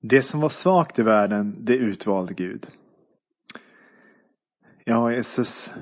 Det 0.00 0.22
som 0.22 0.40
var 0.40 0.48
svagt 0.48 0.98
i 0.98 1.02
världen, 1.02 1.56
det 1.58 1.76
utvalde 1.76 2.34
Gud. 2.34 2.66
Ja, 4.84 5.12
Jesus, 5.12 5.72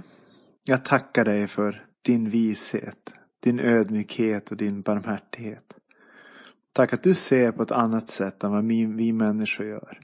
jag 0.64 0.84
tackar 0.84 1.24
dig 1.24 1.46
för 1.46 1.84
din 2.02 2.30
vishet, 2.30 3.14
din 3.40 3.60
ödmjukhet 3.60 4.50
och 4.50 4.56
din 4.56 4.82
barmhärtighet. 4.82 5.74
Tack 6.72 6.92
att 6.92 7.02
du 7.02 7.14
ser 7.14 7.52
på 7.52 7.62
ett 7.62 7.70
annat 7.70 8.08
sätt 8.08 8.44
än 8.44 8.52
vad 8.52 8.64
vi, 8.66 9.12
människor 9.12 9.66
gör. 9.66 10.00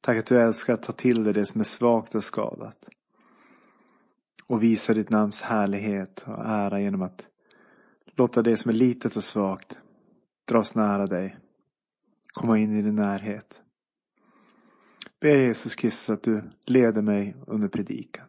Tack 0.00 0.18
att 0.18 0.26
du 0.26 0.40
älskar 0.40 0.74
att 0.74 0.82
ta 0.82 0.92
till 0.92 1.24
dig 1.24 1.32
det 1.32 1.46
som 1.46 1.60
är 1.60 1.64
svagt 1.64 2.14
och 2.14 2.24
skadat. 2.24 2.88
Och 4.46 4.62
visa 4.62 4.94
ditt 4.94 5.10
namns 5.10 5.42
härlighet 5.42 6.24
och 6.26 6.44
ära 6.44 6.80
genom 6.80 7.02
att 7.02 7.26
låta 8.16 8.42
det 8.42 8.56
som 8.56 8.68
är 8.68 8.74
litet 8.74 9.16
och 9.16 9.24
svagt 9.24 9.78
dras 10.44 10.74
nära 10.74 11.06
dig. 11.06 11.36
Komma 12.32 12.58
in 12.58 12.76
i 12.76 12.82
din 12.82 12.94
närhet. 12.94 13.62
Ber 15.20 15.38
Jesus 15.38 15.74
Kristus 15.74 16.10
att 16.10 16.22
du 16.22 16.42
leder 16.66 17.02
mig 17.02 17.36
under 17.46 17.68
predikan 17.68 18.26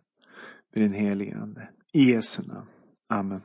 med 0.73 0.83
din 0.83 0.93
helige 0.93 1.37
Ande. 1.37 1.69
I 1.93 2.11
Jesu 2.11 2.41
namn. 2.47 2.67
Amen. 3.07 3.41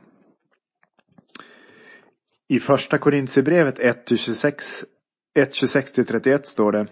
I 2.47 2.59
första 2.59 2.97
Korintierbrevet 2.97 3.79
1.26-31 3.79 6.39
står 6.43 6.71
det 6.71 6.87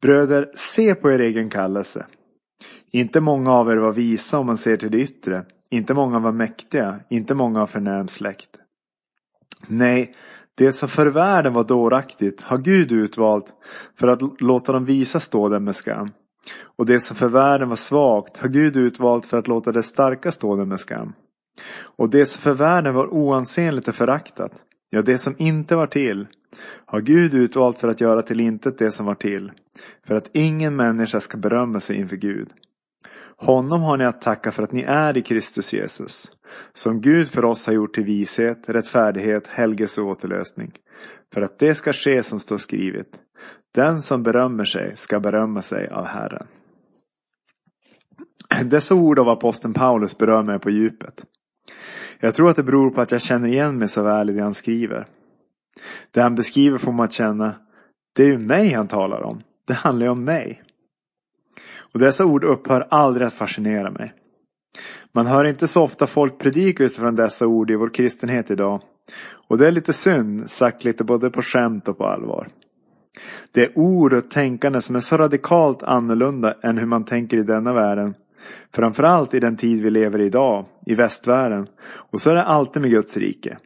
Bröder, 0.00 0.52
se 0.54 0.94
på 0.94 1.10
er 1.10 1.18
egen 1.18 1.50
kallelse. 1.50 2.06
Inte 2.90 3.20
många 3.20 3.52
av 3.52 3.70
er 3.70 3.76
var 3.76 3.92
visa 3.92 4.38
om 4.38 4.46
man 4.46 4.56
ser 4.56 4.76
till 4.76 4.90
det 4.90 4.98
yttre. 4.98 5.44
Inte 5.70 5.94
många 5.94 6.18
var 6.18 6.32
mäktiga, 6.32 7.00
inte 7.08 7.34
många 7.34 7.62
av 7.62 7.66
förnäm 7.66 8.08
släkt. 8.08 8.58
Nej, 9.68 10.14
det 10.54 10.72
som 10.72 10.88
för 10.88 11.06
världen 11.06 11.52
var 11.52 11.64
dåraktigt 11.64 12.42
har 12.42 12.58
Gud 12.58 12.92
utvalt 12.92 13.46
för 13.98 14.08
att 14.08 14.40
låta 14.40 14.72
dem 14.72 14.84
visa 14.84 15.20
stå 15.20 15.48
dem 15.48 15.64
med 15.64 15.76
skam. 15.76 16.10
Och 16.76 16.86
det 16.86 17.00
som 17.00 17.16
för 17.16 17.28
världen 17.28 17.68
var 17.68 17.76
svagt 17.76 18.38
har 18.38 18.48
Gud 18.48 18.76
utvalt 18.76 19.26
för 19.26 19.38
att 19.38 19.48
låta 19.48 19.72
det 19.72 19.82
starka 19.82 20.32
stå 20.32 20.56
dem 20.56 20.68
med 20.68 20.80
skam. 20.80 21.12
Och 21.82 22.10
det 22.10 22.26
som 22.26 22.42
för 22.42 22.54
världen 22.54 22.94
var 22.94 23.06
oansenligt 23.06 23.88
och 23.88 23.94
föraktat, 23.94 24.52
ja 24.90 25.02
det 25.02 25.18
som 25.18 25.34
inte 25.38 25.76
var 25.76 25.86
till, 25.86 26.26
har 26.86 27.00
Gud 27.00 27.34
utvalt 27.34 27.78
för 27.78 27.88
att 27.88 28.00
göra 28.00 28.22
till 28.22 28.40
intet 28.40 28.78
det 28.78 28.90
som 28.90 29.06
var 29.06 29.14
till, 29.14 29.52
för 30.06 30.14
att 30.14 30.30
ingen 30.32 30.76
människa 30.76 31.20
ska 31.20 31.38
berömma 31.38 31.80
sig 31.80 31.96
inför 31.96 32.16
Gud. 32.16 32.48
Honom 33.42 33.82
har 33.82 33.96
ni 33.96 34.04
att 34.04 34.20
tacka 34.20 34.50
för 34.50 34.62
att 34.62 34.72
ni 34.72 34.82
är 34.82 35.16
i 35.16 35.22
Kristus 35.22 35.72
Jesus, 35.72 36.32
som 36.72 37.00
Gud 37.00 37.28
för 37.28 37.44
oss 37.44 37.66
har 37.66 37.72
gjort 37.72 37.94
till 37.94 38.04
vishet, 38.04 38.58
rättfärdighet, 38.66 39.46
helgelse 39.46 40.00
och 40.00 40.08
återlösning, 40.08 40.72
för 41.34 41.40
att 41.42 41.58
det 41.58 41.74
ska 41.74 41.92
ske 41.92 42.22
som 42.22 42.40
står 42.40 42.58
skrivet. 42.58 43.06
Den 43.74 44.00
som 44.00 44.22
berömmer 44.22 44.64
sig 44.64 44.92
ska 44.96 45.20
berömma 45.20 45.62
sig 45.62 45.88
av 45.88 46.04
Herren. 46.04 46.46
Dessa 48.64 48.94
ord 48.94 49.18
av 49.18 49.28
aposteln 49.28 49.74
Paulus 49.74 50.18
berör 50.18 50.42
mig 50.42 50.58
på 50.58 50.70
djupet. 50.70 51.24
Jag 52.20 52.34
tror 52.34 52.50
att 52.50 52.56
det 52.56 52.62
beror 52.62 52.90
på 52.90 53.00
att 53.00 53.12
jag 53.12 53.20
känner 53.20 53.48
igen 53.48 53.78
mig 53.78 53.88
så 53.88 54.02
väl 54.02 54.30
i 54.30 54.32
det 54.32 54.42
han 54.42 54.54
skriver. 54.54 55.06
Det 56.10 56.20
han 56.20 56.34
beskriver 56.34 56.78
får 56.78 56.92
man 56.92 57.04
att 57.04 57.12
känna, 57.12 57.54
det 58.16 58.22
är 58.22 58.28
ju 58.28 58.38
mig 58.38 58.72
han 58.72 58.88
talar 58.88 59.22
om. 59.22 59.42
Det 59.66 59.74
handlar 59.74 60.06
ju 60.06 60.12
om 60.12 60.24
mig. 60.24 60.62
Och 61.94 62.00
dessa 62.00 62.24
ord 62.24 62.44
upphör 62.44 62.86
aldrig 62.90 63.26
att 63.26 63.32
fascinera 63.32 63.90
mig. 63.90 64.14
Man 65.12 65.26
hör 65.26 65.44
inte 65.44 65.68
så 65.68 65.82
ofta 65.82 66.06
folk 66.06 66.38
predika 66.38 66.84
utifrån 66.84 67.14
dessa 67.14 67.46
ord 67.46 67.70
i 67.70 67.76
vår 67.76 67.88
kristenhet 67.88 68.50
idag. 68.50 68.82
Och 69.48 69.58
det 69.58 69.66
är 69.66 69.72
lite 69.72 69.92
synd, 69.92 70.50
sagt 70.50 70.84
lite 70.84 71.04
både 71.04 71.30
på 71.30 71.42
skämt 71.42 71.88
och 71.88 71.98
på 71.98 72.04
allvar. 72.04 72.48
Det 73.52 73.64
är 73.64 73.78
ord 73.78 74.12
och 74.12 74.30
tänkande 74.30 74.80
som 74.80 74.96
är 74.96 75.00
så 75.00 75.16
radikalt 75.16 75.82
annorlunda 75.82 76.54
än 76.62 76.78
hur 76.78 76.86
man 76.86 77.04
tänker 77.04 77.36
i 77.36 77.42
denna 77.42 77.72
världen. 77.72 78.14
Framförallt 78.74 79.34
i 79.34 79.40
den 79.40 79.56
tid 79.56 79.82
vi 79.82 79.90
lever 79.90 80.20
i 80.20 80.26
idag, 80.26 80.66
i 80.86 80.94
västvärlden. 80.94 81.66
Och 82.10 82.20
så 82.20 82.30
är 82.30 82.34
det 82.34 82.44
alltid 82.44 82.82
med 82.82 82.90
Guds 82.90 83.16
rike. 83.16 83.58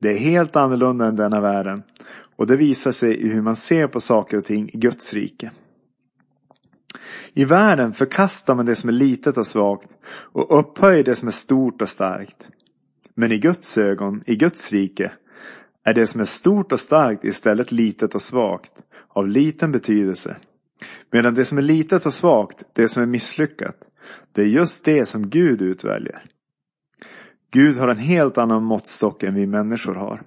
Det 0.00 0.10
är 0.10 0.18
helt 0.18 0.56
annorlunda 0.56 1.06
än 1.06 1.16
denna 1.16 1.40
världen. 1.40 1.82
Och 2.36 2.46
det 2.46 2.56
visar 2.56 2.92
sig 2.92 3.16
i 3.16 3.28
hur 3.28 3.42
man 3.42 3.56
ser 3.56 3.86
på 3.86 4.00
saker 4.00 4.36
och 4.36 4.44
ting 4.44 4.70
i 4.72 4.78
Guds 4.78 5.14
rike. 5.14 5.50
I 7.34 7.44
världen 7.44 7.92
förkastar 7.92 8.54
man 8.54 8.66
det 8.66 8.74
som 8.74 8.88
är 8.88 8.92
litet 8.92 9.38
och 9.38 9.46
svagt 9.46 9.88
och 10.06 10.58
upphöjer 10.58 11.04
det 11.04 11.14
som 11.14 11.28
är 11.28 11.32
stort 11.32 11.82
och 11.82 11.88
starkt. 11.88 12.48
Men 13.14 13.32
i 13.32 13.38
Guds 13.38 13.78
ögon, 13.78 14.22
i 14.26 14.36
Guds 14.36 14.72
rike, 14.72 15.12
är 15.84 15.94
det 15.94 16.06
som 16.06 16.20
är 16.20 16.24
stort 16.24 16.72
och 16.72 16.80
starkt 16.80 17.24
istället 17.24 17.72
litet 17.72 18.14
och 18.14 18.22
svagt, 18.22 18.72
av 19.08 19.28
liten 19.28 19.72
betydelse. 19.72 20.36
Medan 21.10 21.34
det 21.34 21.44
som 21.44 21.58
är 21.58 21.62
litet 21.62 22.06
och 22.06 22.14
svagt, 22.14 22.64
det 22.72 22.88
som 22.88 23.02
är 23.02 23.06
misslyckat, 23.06 23.76
det 24.32 24.42
är 24.42 24.46
just 24.46 24.84
det 24.84 25.06
som 25.06 25.28
Gud 25.28 25.62
utväljer. 25.62 26.24
Gud 27.50 27.76
har 27.76 27.88
en 27.88 27.98
helt 27.98 28.38
annan 28.38 28.64
måttstock 28.64 29.22
än 29.22 29.34
vi 29.34 29.46
människor 29.46 29.94
har. 29.94 30.22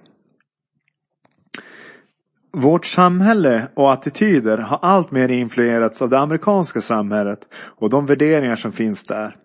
Vårt 2.58 2.86
samhälle 2.86 3.68
och 3.74 3.92
attityder 3.92 4.58
har 4.58 4.78
alltmer 4.82 5.30
influerats 5.30 6.02
av 6.02 6.08
det 6.08 6.18
amerikanska 6.18 6.80
samhället 6.80 7.38
och 7.54 7.90
de 7.90 8.06
värderingar 8.06 8.56
som 8.56 8.72
finns 8.72 9.06
där. 9.06 9.36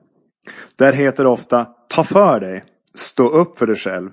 Där 0.75 0.93
heter 0.93 1.23
det 1.23 1.29
ofta 1.29 1.67
ta 1.89 2.03
för 2.03 2.39
dig, 2.39 2.63
stå 2.93 3.27
upp 3.27 3.57
för 3.57 3.67
dig 3.67 3.75
själv. 3.75 4.09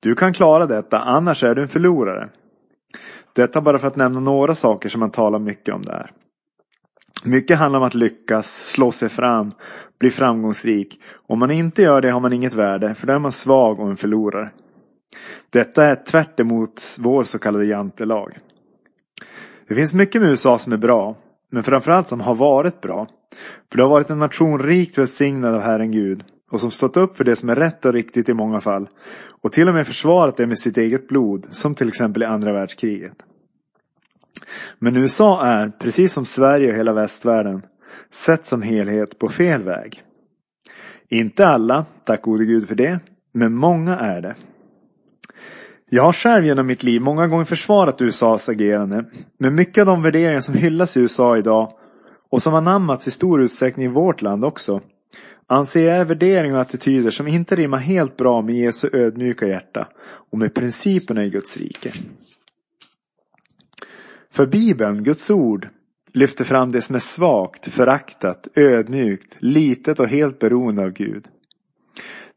Du 0.00 0.14
kan 0.14 0.32
klara 0.32 0.66
detta, 0.66 0.98
annars 0.98 1.44
är 1.44 1.54
du 1.54 1.62
en 1.62 1.68
förlorare. 1.68 2.28
Detta 3.32 3.60
bara 3.60 3.78
för 3.78 3.88
att 3.88 3.96
nämna 3.96 4.20
några 4.20 4.54
saker 4.54 4.88
som 4.88 5.00
man 5.00 5.10
talar 5.10 5.38
mycket 5.38 5.74
om 5.74 5.82
där. 5.82 6.10
Mycket 7.24 7.58
handlar 7.58 7.80
om 7.80 7.86
att 7.86 7.94
lyckas, 7.94 8.70
slå 8.70 8.90
sig 8.90 9.08
fram, 9.08 9.52
bli 9.98 10.10
framgångsrik. 10.10 11.00
Om 11.26 11.38
man 11.38 11.50
inte 11.50 11.82
gör 11.82 12.00
det 12.00 12.10
har 12.10 12.20
man 12.20 12.32
inget 12.32 12.54
värde, 12.54 12.94
för 12.94 13.06
då 13.06 13.12
är 13.12 13.18
man 13.18 13.32
svag 13.32 13.80
och 13.80 13.90
en 13.90 13.96
förlorare. 13.96 14.50
Detta 15.50 15.84
är 15.84 15.94
tvärt 15.94 16.40
emot 16.40 16.82
vår 17.00 17.22
så 17.22 17.38
kallade 17.38 17.66
jantelag. 17.66 18.38
Det 19.68 19.74
finns 19.74 19.94
mycket 19.94 20.20
med 20.20 20.30
USA 20.30 20.58
som 20.58 20.72
är 20.72 20.76
bra, 20.76 21.16
men 21.50 21.62
framförallt 21.62 22.08
som 22.08 22.20
har 22.20 22.34
varit 22.34 22.80
bra. 22.80 23.06
För 23.70 23.76
det 23.76 23.82
har 23.82 23.90
varit 23.90 24.10
en 24.10 24.18
nation 24.18 24.62
rikt 24.62 24.98
välsignad 24.98 25.54
av 25.54 25.60
Herren 25.60 25.90
Gud 25.90 26.24
och 26.50 26.60
som 26.60 26.70
stått 26.70 26.96
upp 26.96 27.16
för 27.16 27.24
det 27.24 27.36
som 27.36 27.48
är 27.48 27.54
rätt 27.54 27.84
och 27.84 27.92
riktigt 27.92 28.28
i 28.28 28.34
många 28.34 28.60
fall 28.60 28.88
och 29.42 29.52
till 29.52 29.68
och 29.68 29.74
med 29.74 29.86
försvarat 29.86 30.36
det 30.36 30.46
med 30.46 30.58
sitt 30.58 30.76
eget 30.76 31.08
blod, 31.08 31.46
som 31.50 31.74
till 31.74 31.88
exempel 31.88 32.22
i 32.22 32.26
andra 32.26 32.52
världskriget. 32.52 33.22
Men 34.78 34.96
USA 34.96 35.44
är, 35.44 35.68
precis 35.68 36.12
som 36.12 36.24
Sverige 36.24 36.70
och 36.70 36.76
hela 36.76 36.92
västvärlden, 36.92 37.62
sett 38.10 38.46
som 38.46 38.62
helhet 38.62 39.18
på 39.18 39.28
fel 39.28 39.62
väg. 39.62 40.02
Inte 41.08 41.46
alla, 41.46 41.86
tack 42.04 42.22
gode 42.22 42.44
Gud 42.44 42.68
för 42.68 42.74
det, 42.74 43.00
men 43.32 43.54
många 43.54 43.96
är 43.98 44.20
det. 44.20 44.34
Jag 45.90 46.02
har 46.02 46.12
själv 46.12 46.44
genom 46.44 46.66
mitt 46.66 46.82
liv 46.82 47.00
många 47.00 47.26
gånger 47.26 47.44
försvarat 47.44 48.02
USAs 48.02 48.48
agerande. 48.48 49.04
Men 49.38 49.54
mycket 49.54 49.80
av 49.80 49.86
de 49.86 50.02
värderingar 50.02 50.40
som 50.40 50.54
hyllas 50.54 50.96
i 50.96 51.00
USA 51.00 51.36
idag 51.36 51.72
och 52.30 52.42
som 52.42 52.54
anammats 52.54 53.08
i 53.08 53.10
stor 53.10 53.42
utsträckning 53.42 53.86
i 53.86 53.88
vårt 53.88 54.22
land 54.22 54.44
också 54.44 54.80
anser 55.46 55.80
jag 55.80 55.96
är 55.96 56.04
värderingar 56.04 56.54
och 56.54 56.60
attityder 56.60 57.10
som 57.10 57.28
inte 57.28 57.56
rimmar 57.56 57.78
helt 57.78 58.16
bra 58.16 58.42
med 58.42 58.54
Jesu 58.54 58.90
ödmjuka 58.92 59.46
hjärta 59.46 59.88
och 60.30 60.38
med 60.38 60.54
principerna 60.54 61.24
i 61.24 61.30
Guds 61.30 61.56
rike. 61.56 61.92
För 64.30 64.46
Bibeln, 64.46 65.04
Guds 65.04 65.30
ord, 65.30 65.68
lyfter 66.12 66.44
fram 66.44 66.72
det 66.72 66.82
som 66.82 66.94
är 66.94 66.98
svagt, 66.98 67.72
föraktat, 67.72 68.48
ödmjukt, 68.54 69.36
litet 69.38 70.00
och 70.00 70.08
helt 70.08 70.38
beroende 70.38 70.82
av 70.82 70.90
Gud. 70.90 71.28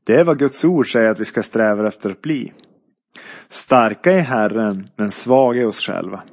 Det 0.04 0.16
är 0.16 0.24
vad 0.24 0.40
Guds 0.40 0.66
ord 0.66 0.92
säger 0.92 1.10
att 1.10 1.20
vi 1.20 1.26
ska 1.26 1.44
sträva 1.44 1.88
efter 1.88 2.10
att 2.10 2.22
bli. 2.22 2.54
Starka 3.52 4.12
är 4.12 4.22
Herren, 4.22 4.90
men 4.96 5.12
svaga 5.12 5.62
är 5.62 5.66
oss 5.66 5.80
själva. 5.80 6.24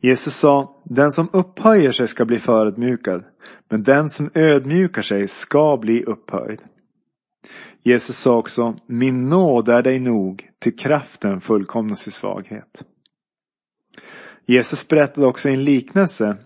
Jesus 0.00 0.34
sa, 0.34 0.80
den 0.84 1.10
som 1.10 1.28
upphöjer 1.32 1.92
sig 1.92 2.08
ska 2.08 2.24
bli 2.24 2.38
förödmjukad, 2.38 3.24
men 3.68 3.82
den 3.82 4.08
som 4.08 4.30
ödmjukar 4.34 5.02
sig 5.02 5.28
ska 5.28 5.76
bli 5.76 6.04
upphöjd. 6.04 6.62
Jesus 7.82 8.16
sa 8.16 8.36
också, 8.36 8.76
min 8.86 9.28
nåd 9.28 9.68
är 9.68 9.82
dig 9.82 10.00
nog, 10.00 10.48
till 10.58 10.76
kraften 10.76 11.40
fullkomnas 11.40 12.08
i 12.08 12.10
svaghet. 12.10 12.84
Jesus 14.46 14.88
berättade 14.88 15.26
också 15.26 15.48
i 15.48 15.54
en 15.54 15.64
liknelse 15.64 16.36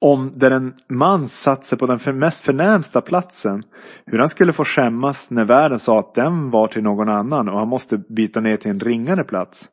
om 0.00 0.32
där 0.34 0.50
en 0.50 0.74
man 0.88 1.28
satt 1.28 1.64
sig 1.64 1.78
på 1.78 1.86
den 1.86 2.18
mest 2.18 2.44
förnämsta 2.44 3.00
platsen. 3.00 3.62
Hur 4.06 4.18
han 4.18 4.28
skulle 4.28 4.52
få 4.52 4.64
skämmas 4.64 5.30
när 5.30 5.44
världen 5.44 5.78
sa 5.78 5.98
att 5.98 6.14
den 6.14 6.50
var 6.50 6.68
till 6.68 6.82
någon 6.82 7.08
annan 7.08 7.48
och 7.48 7.58
han 7.58 7.68
måste 7.68 7.98
byta 7.98 8.40
ner 8.40 8.56
till 8.56 8.70
en 8.70 8.80
ringare 8.80 9.24
plats. 9.24 9.68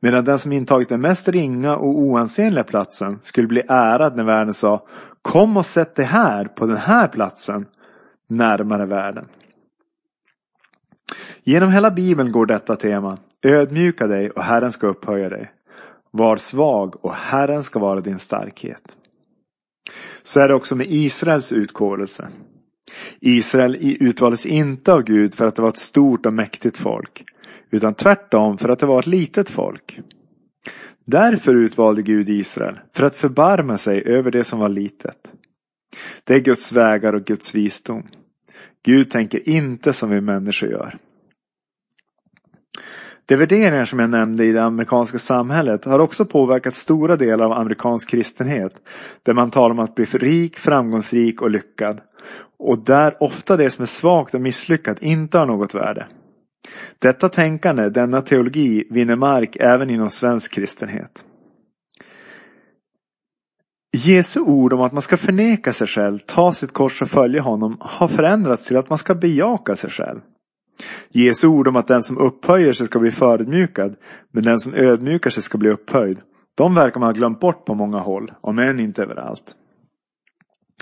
Medan 0.00 0.24
den 0.24 0.38
som 0.38 0.52
intagit 0.52 0.88
den 0.88 1.00
mest 1.00 1.28
ringa 1.28 1.76
och 1.76 1.98
oansenliga 1.98 2.64
platsen 2.64 3.18
skulle 3.22 3.46
bli 3.46 3.62
ärad 3.68 4.16
när 4.16 4.24
världen 4.24 4.54
sa 4.54 4.86
Kom 5.22 5.56
och 5.56 5.66
sätt 5.66 5.94
dig 5.94 6.04
här 6.04 6.44
på 6.44 6.66
den 6.66 6.76
här 6.76 7.08
platsen 7.08 7.66
närmare 8.28 8.86
världen. 8.86 9.28
Genom 11.44 11.72
hela 11.72 11.90
bibeln 11.90 12.32
går 12.32 12.46
detta 12.46 12.76
tema. 12.76 13.18
Ödmjuka 13.42 14.06
dig 14.06 14.30
och 14.30 14.42
Herren 14.42 14.72
ska 14.72 14.86
upphöja 14.86 15.28
dig. 15.28 15.52
var 16.10 16.36
svag 16.36 17.04
och 17.04 17.14
Herren 17.14 17.62
ska 17.62 17.78
vara 17.78 18.00
din 18.00 18.18
starkhet. 18.18 18.97
Så 20.22 20.40
är 20.40 20.48
det 20.48 20.54
också 20.54 20.76
med 20.76 20.86
Israels 20.90 21.52
utkårelse. 21.52 22.28
Israel 23.20 23.76
utvaldes 24.00 24.46
inte 24.46 24.92
av 24.92 25.02
Gud 25.02 25.34
för 25.34 25.46
att 25.46 25.56
det 25.56 25.62
var 25.62 25.68
ett 25.68 25.78
stort 25.78 26.26
och 26.26 26.32
mäktigt 26.32 26.76
folk, 26.76 27.24
utan 27.70 27.94
tvärtom 27.94 28.58
för 28.58 28.68
att 28.68 28.78
det 28.78 28.86
var 28.86 28.98
ett 28.98 29.06
litet 29.06 29.50
folk. 29.50 30.00
Därför 31.04 31.54
utvalde 31.54 32.02
Gud 32.02 32.28
Israel, 32.28 32.80
för 32.94 33.06
att 33.06 33.16
förbarma 33.16 33.78
sig 33.78 34.02
över 34.06 34.30
det 34.30 34.44
som 34.44 34.58
var 34.58 34.68
litet. 34.68 35.32
Det 36.24 36.34
är 36.34 36.40
Guds 36.40 36.72
vägar 36.72 37.12
och 37.12 37.24
Guds 37.24 37.54
visdom. 37.54 38.06
Gud 38.84 39.10
tänker 39.10 39.48
inte 39.48 39.92
som 39.92 40.10
vi 40.10 40.20
människor 40.20 40.70
gör. 40.70 40.98
De 43.28 43.36
värderingar 43.36 43.84
som 43.84 43.98
jag 43.98 44.10
nämnde 44.10 44.44
i 44.44 44.52
det 44.52 44.62
amerikanska 44.62 45.18
samhället 45.18 45.84
har 45.84 45.98
också 45.98 46.24
påverkat 46.24 46.74
stora 46.74 47.16
delar 47.16 47.44
av 47.44 47.52
amerikansk 47.52 48.10
kristenhet. 48.10 48.72
Där 49.22 49.34
man 49.34 49.50
talar 49.50 49.70
om 49.70 49.78
att 49.78 49.94
bli 49.94 50.04
rik, 50.04 50.58
framgångsrik 50.58 51.42
och 51.42 51.50
lyckad. 51.50 52.00
Och 52.58 52.78
där 52.78 53.22
ofta 53.22 53.56
det 53.56 53.70
som 53.70 53.82
är 53.82 53.86
svagt 53.86 54.34
och 54.34 54.40
misslyckat 54.40 55.02
inte 55.02 55.38
har 55.38 55.46
något 55.46 55.74
värde. 55.74 56.06
Detta 56.98 57.28
tänkande, 57.28 57.88
denna 57.88 58.22
teologi, 58.22 58.84
vinner 58.90 59.16
mark 59.16 59.56
även 59.60 59.90
inom 59.90 60.10
svensk 60.10 60.54
kristenhet. 60.54 61.24
Jesu 63.96 64.40
ord 64.40 64.72
om 64.72 64.80
att 64.80 64.92
man 64.92 65.02
ska 65.02 65.16
förneka 65.16 65.72
sig 65.72 65.86
själv, 65.86 66.18
ta 66.18 66.52
sitt 66.52 66.72
kors 66.72 67.02
och 67.02 67.10
följa 67.10 67.42
honom 67.42 67.76
har 67.80 68.08
förändrats 68.08 68.66
till 68.66 68.76
att 68.76 68.88
man 68.88 68.98
ska 68.98 69.14
bejaka 69.14 69.76
sig 69.76 69.90
själv. 69.90 70.20
Jesu 71.10 71.46
ord 71.46 71.68
om 71.68 71.76
att 71.76 71.88
den 71.88 72.02
som 72.02 72.18
upphöjer 72.18 72.72
sig 72.72 72.86
ska 72.86 72.98
bli 72.98 73.10
förödmjukad, 73.10 73.96
men 74.32 74.44
den 74.44 74.58
som 74.58 74.74
ödmjukar 74.74 75.30
sig 75.30 75.42
ska 75.42 75.58
bli 75.58 75.70
upphöjd. 75.70 76.18
De 76.54 76.74
verkar 76.74 77.00
man 77.00 77.06
ha 77.06 77.12
glömt 77.12 77.40
bort 77.40 77.64
på 77.64 77.74
många 77.74 77.98
håll, 77.98 78.32
om 78.40 78.58
än 78.58 78.80
inte 78.80 79.02
överallt. 79.02 79.54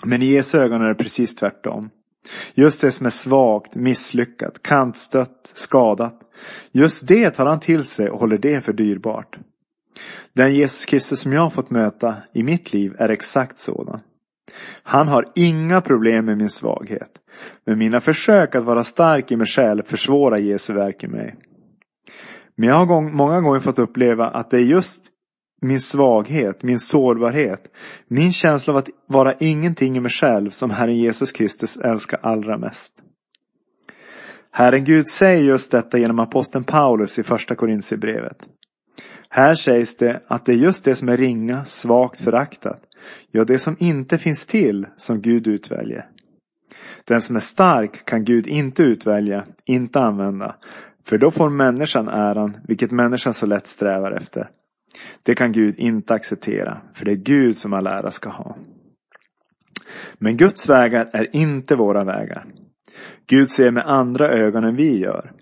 Men 0.04 0.22
i 0.22 0.26
Jesu 0.26 0.58
ögon 0.58 0.82
är 0.82 0.88
det 0.88 0.94
precis 0.94 1.34
tvärtom. 1.34 1.90
Just 2.54 2.80
det 2.80 2.92
som 2.92 3.06
är 3.06 3.10
svagt, 3.10 3.74
misslyckat, 3.74 4.62
kantstött, 4.62 5.50
skadat. 5.54 6.20
Just 6.72 7.08
det 7.08 7.30
tar 7.30 7.46
han 7.46 7.60
till 7.60 7.84
sig 7.84 8.10
och 8.10 8.20
håller 8.20 8.38
det 8.38 8.60
för 8.60 8.72
dyrbart. 8.72 9.38
Den 10.32 10.54
Jesus 10.54 10.84
Kristus 10.84 11.20
som 11.20 11.32
jag 11.32 11.40
har 11.40 11.50
fått 11.50 11.70
möta 11.70 12.16
i 12.32 12.42
mitt 12.42 12.72
liv 12.72 12.94
är 12.98 13.08
exakt 13.08 13.58
sådan. 13.58 14.00
Han 14.82 15.08
har 15.08 15.24
inga 15.34 15.80
problem 15.80 16.24
med 16.24 16.38
min 16.38 16.50
svaghet. 16.50 17.10
Men 17.66 17.78
mina 17.78 18.00
försök 18.00 18.54
att 18.54 18.64
vara 18.64 18.84
stark 18.84 19.32
i 19.32 19.36
mig 19.36 19.46
själv 19.46 19.82
försvårar 19.82 20.38
Jesu 20.38 20.72
verk 20.72 21.04
i 21.04 21.08
mig. 21.08 21.36
Men 22.56 22.68
jag 22.68 22.76
har 22.76 23.02
många 23.02 23.40
gånger 23.40 23.60
fått 23.60 23.78
uppleva 23.78 24.26
att 24.26 24.50
det 24.50 24.56
är 24.56 24.64
just 24.64 25.10
min 25.62 25.80
svaghet, 25.80 26.62
min 26.62 26.78
sårbarhet, 26.78 27.64
min 28.08 28.32
känsla 28.32 28.72
av 28.72 28.78
att 28.78 28.88
vara 29.06 29.32
ingenting 29.32 29.96
i 29.96 30.00
mig 30.00 30.10
själv 30.10 30.50
som 30.50 30.70
Herren 30.70 30.96
Jesus 30.96 31.32
Kristus 31.32 31.76
älskar 31.76 32.20
allra 32.22 32.58
mest. 32.58 33.02
Herren 34.50 34.84
Gud 34.84 35.06
säger 35.06 35.44
just 35.44 35.72
detta 35.72 35.98
genom 35.98 36.18
aposteln 36.18 36.64
Paulus 36.64 37.18
i 37.18 37.22
första 37.22 37.54
Korintierbrevet. 37.54 38.36
Här 39.28 39.54
sägs 39.54 39.96
det 39.96 40.20
att 40.26 40.46
det 40.46 40.52
är 40.52 40.56
just 40.56 40.84
det 40.84 40.94
som 40.94 41.08
är 41.08 41.16
ringa, 41.16 41.64
svagt, 41.64 42.20
föraktat, 42.20 42.82
ja 43.30 43.44
det 43.44 43.58
som 43.58 43.76
inte 43.78 44.18
finns 44.18 44.46
till 44.46 44.86
som 44.96 45.20
Gud 45.20 45.46
utväljer. 45.46 46.08
Den 47.04 47.20
som 47.20 47.36
är 47.36 47.40
stark 47.40 48.04
kan 48.04 48.24
Gud 48.24 48.46
inte 48.46 48.82
utvälja, 48.82 49.44
inte 49.64 50.00
använda, 50.00 50.56
för 51.04 51.18
då 51.18 51.30
får 51.30 51.50
människan 51.50 52.08
äran, 52.08 52.56
vilket 52.68 52.90
människan 52.90 53.34
så 53.34 53.46
lätt 53.46 53.66
strävar 53.66 54.12
efter. 54.12 54.50
Det 55.22 55.34
kan 55.34 55.52
Gud 55.52 55.78
inte 55.78 56.14
acceptera, 56.14 56.80
för 56.94 57.04
det 57.04 57.10
är 57.10 57.16
Gud 57.16 57.58
som 57.58 57.72
all 57.72 57.86
ära 57.86 58.10
ska 58.10 58.28
ha. 58.28 58.56
Men 60.14 60.36
Guds 60.36 60.68
vägar 60.68 61.10
är 61.12 61.36
inte 61.36 61.76
våra 61.76 62.04
vägar. 62.04 62.46
Gud 63.26 63.50
ser 63.50 63.70
med 63.70 63.86
andra 63.86 64.28
ögon 64.28 64.64
än 64.64 64.76
vi 64.76 64.98
gör. 64.98 65.32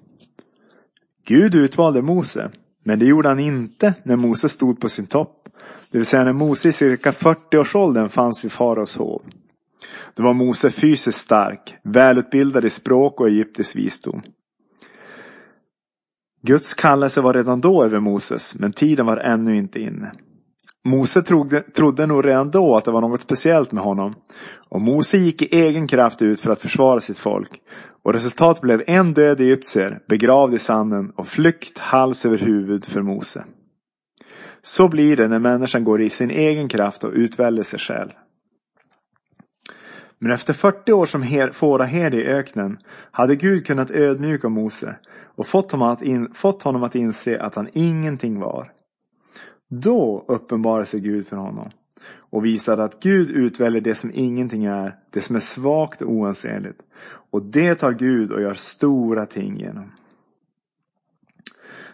Gud 1.27 1.55
utvalde 1.55 2.03
Mose, 2.03 2.51
men 2.85 2.99
det 2.99 3.07
gjorde 3.07 3.29
han 3.29 3.41
inte 3.41 3.95
när 4.03 4.17
Mose 4.17 4.49
stod 4.49 4.81
på 4.81 4.89
sin 4.89 5.07
topp. 5.07 5.49
Det 5.91 5.99
vill 5.99 6.07
säga 6.07 6.25
när 6.25 6.33
Mose 6.33 6.69
i 6.69 6.73
cirka 6.73 7.11
40-årsåldern 7.11 8.09
fanns 8.09 8.45
vid 8.45 8.53
faraos 8.53 8.97
hov. 8.97 9.23
Då 10.15 10.23
var 10.23 10.35
Mose 10.35 10.71
fysiskt 10.71 11.21
stark, 11.21 11.75
välutbildad 11.83 12.65
i 12.65 12.71
språk 12.71 13.21
och 13.21 13.29
egyptisk 13.29 13.77
visdom. 13.77 14.23
Guds 16.43 16.75
kallelse 16.75 17.21
var 17.21 17.35
redan 17.35 17.61
då 17.61 17.85
över 17.85 18.01
Moses, 18.01 18.55
men 18.59 18.73
tiden 18.73 19.07
var 19.07 19.17
ännu 19.17 19.57
inte 19.57 19.81
inne. 19.81 20.13
Mose 20.85 21.23
trodde, 21.23 21.61
trodde 21.61 22.07
nog 22.07 22.27
redan 22.27 22.51
då 22.51 22.77
att 22.77 22.85
det 22.85 22.91
var 22.91 23.01
något 23.01 23.21
speciellt 23.21 23.73
med 23.73 23.85
honom. 23.85 24.15
Och 24.69 24.81
Mose 24.81 25.19
gick 25.19 25.43
i 25.43 25.57
egen 25.57 25.89
kraft 25.89 26.23
ut 26.23 26.41
för 26.41 26.51
att 26.51 26.61
försvara 26.61 27.01
sitt 27.01 27.19
folk. 27.19 27.51
Och 28.03 28.13
resultatet 28.13 28.63
blev 28.63 28.83
en 28.87 29.13
död 29.15 29.41
egyptier 29.41 30.01
begravd 30.09 30.55
i 30.55 30.59
sanden 30.59 31.11
och 31.17 31.27
flykt 31.27 31.79
hals 31.79 32.27
över 32.27 32.39
huvud 32.39 32.85
för 32.85 33.03
Mose. 33.03 33.45
Så 34.63 34.89
blir 34.89 35.17
det 35.17 35.29
när 35.29 35.39
människan 35.39 35.85
går 35.85 36.03
i 36.03 36.11
sin 36.11 36.31
egen 36.31 36.69
kraft 36.69 37.05
och 37.05 37.13
utväljer 37.15 37.63
sig 37.63 37.79
själv. 37.79 38.11
Men 40.19 40.31
efter 40.31 40.53
40 40.53 40.93
år 40.93 41.07
som 41.07 41.51
fåraherde 41.53 42.17
i 42.17 42.27
öknen 42.27 42.79
hade 43.11 43.37
Gud 43.37 43.67
kunnat 43.67 43.91
ödmjuka 43.91 44.49
Mose 44.49 44.97
och 45.37 45.47
fått 45.47 45.73
honom, 45.73 45.89
att 45.89 46.03
in, 46.03 46.35
fått 46.35 46.63
honom 46.63 46.83
att 46.83 46.95
inse 46.95 47.41
att 47.41 47.55
han 47.55 47.69
ingenting 47.73 48.41
var. 48.41 48.73
Då 49.69 50.25
uppenbarade 50.29 50.87
sig 50.87 51.01
Gud 51.01 51.27
för 51.27 51.37
honom 51.37 51.71
och 52.31 52.45
visade 52.45 52.85
att 52.85 53.01
Gud 53.01 53.31
utväljer 53.31 53.81
det 53.81 53.95
som 53.95 54.11
ingenting 54.15 54.65
är, 54.65 54.97
det 55.11 55.21
som 55.21 55.37
är 55.37 55.41
svagt 55.41 56.03
och 56.03 56.11
oansenligt. 56.11 56.81
Och 57.31 57.43
det 57.43 57.75
tar 57.75 57.93
Gud 57.93 58.33
och 58.33 58.43
gör 58.43 58.55
stora 58.55 59.27
ting 59.27 59.61
genom. 59.61 59.93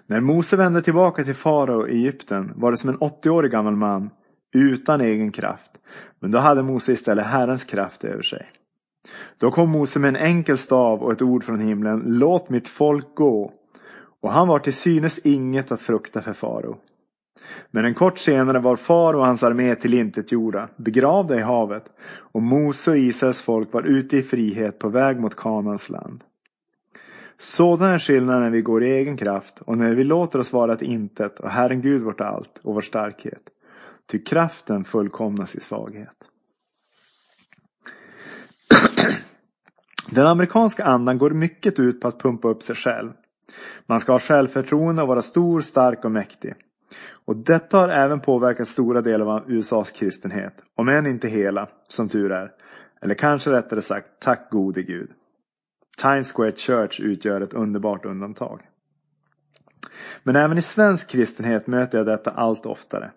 När 0.07 0.21
Mose 0.21 0.57
vände 0.57 0.83
tillbaka 0.83 1.25
till 1.25 1.35
farao 1.35 1.89
i 1.89 1.93
Egypten 1.93 2.53
var 2.57 2.71
det 2.71 2.77
som 2.77 2.91
en 2.91 2.99
80-årig 2.99 3.53
gammal 3.53 3.77
man 3.77 4.11
utan 4.53 5.01
egen 5.01 5.33
kraft. 5.33 5.71
Men 6.21 6.31
då 6.31 6.39
hade 6.39 6.63
Mose 6.63 6.93
istället 6.93 7.27
Herrens 7.27 7.65
kraft 7.65 8.05
över 8.05 8.23
sig. 8.23 8.47
Då 9.39 9.51
kom 9.51 9.71
Mose 9.71 9.99
med 9.99 10.09
en 10.09 10.17
enkel 10.17 10.59
stav 10.59 11.03
och 11.03 11.13
ett 11.13 11.23
ord 11.23 11.45
från 11.45 11.61
himlen. 11.61 12.03
Låt 12.07 12.51
mitt 12.51 12.69
folk 12.69 13.15
gå. 13.15 13.53
Och 14.21 14.33
han 14.33 14.49
var 14.49 14.59
till 14.59 14.75
synes 14.75 15.19
inget 15.19 15.73
att 15.73 15.81
frukta 15.81 16.23
för 16.23 16.33
farao. 16.33 16.77
Men 17.71 17.85
en 17.85 17.95
kort 17.95 18.19
senare 18.19 18.59
var 18.59 18.77
far 18.77 19.15
och 19.15 19.27
hans 19.27 19.43
armé 19.43 19.75
tillintetgjorda, 19.75 20.69
begravda 20.77 21.37
i 21.37 21.41
havet, 21.41 21.85
och 22.09 22.43
Mose 22.43 22.91
och 22.91 22.99
Israels 22.99 23.43
folk 23.43 23.73
var 23.73 23.83
ute 23.83 24.17
i 24.17 24.23
frihet 24.23 24.79
på 24.79 24.89
väg 24.89 25.21
mot 25.21 25.37
Kanans 25.37 25.91
land. 25.91 26.25
Sådan 27.39 27.89
är 27.89 27.99
skillnaden 27.99 28.43
när 28.43 28.51
vi 28.51 28.63
går 28.63 28.85
i 28.85 28.91
egen 28.91 29.17
kraft 29.17 29.61
och 29.61 29.79
när 29.79 29.95
vi 29.95 30.05
låter 30.05 30.39
oss 30.39 30.53
vara 30.53 30.73
ett 30.73 30.83
intet 30.83 31.41
och 31.41 31.51
Herren 31.51 31.83
Gud 31.83 32.03
vårt 32.03 32.21
allt 32.21 32.61
och 32.63 32.75
vår 32.75 32.81
starkhet. 32.81 33.43
Ty 34.07 34.19
kraften 34.19 34.85
fullkomnas 34.85 35.55
i 35.55 35.61
svaghet. 35.61 36.31
Den 40.11 40.27
amerikanska 40.27 40.85
andan 40.85 41.19
går 41.19 41.31
mycket 41.31 41.79
ut 41.79 42.01
på 42.01 42.09
att 42.09 42.19
pumpa 42.19 42.49
upp 42.49 42.63
sig 42.63 42.77
själv. 42.77 43.13
Man 43.87 44.01
ska 44.01 44.13
ha 44.13 44.19
självförtroende 44.19 45.03
och 45.03 45.09
vara 45.09 45.23
stor, 45.23 45.61
stark 45.61 46.05
och 46.05 46.11
mäktig. 46.11 46.55
Och 47.25 47.37
detta 47.37 47.79
har 47.79 47.89
även 47.89 48.21
påverkat 48.21 48.69
stora 48.69 49.03
delar 49.03 49.27
av 49.27 49.51
USAs 49.51 49.93
kristenhet. 49.93 50.55
Om 50.75 50.89
än 50.89 51.07
inte 51.07 51.29
hela, 51.29 51.69
som 51.89 52.09
tur 52.09 52.33
är. 52.33 52.53
Eller 53.03 53.15
kanske 53.15 53.51
rättare 53.51 53.83
sagt, 53.83 54.07
tack 54.21 54.51
gode 54.51 54.83
Gud. 54.83 55.11
Times 56.03 56.33
Square 56.33 56.53
Church 56.53 57.01
utgör 57.01 57.41
ett 57.41 57.55
underbart 57.55 58.05
undantag. 58.05 58.61
Men 60.23 60.37
även 60.37 60.59
i 60.59 60.63
svensk 60.63 61.11
kristenhet 61.11 61.67
möter 61.67 61.99
jag 61.99 62.07
detta 62.07 62.31
allt 62.31 62.67
oftare. 62.67 63.11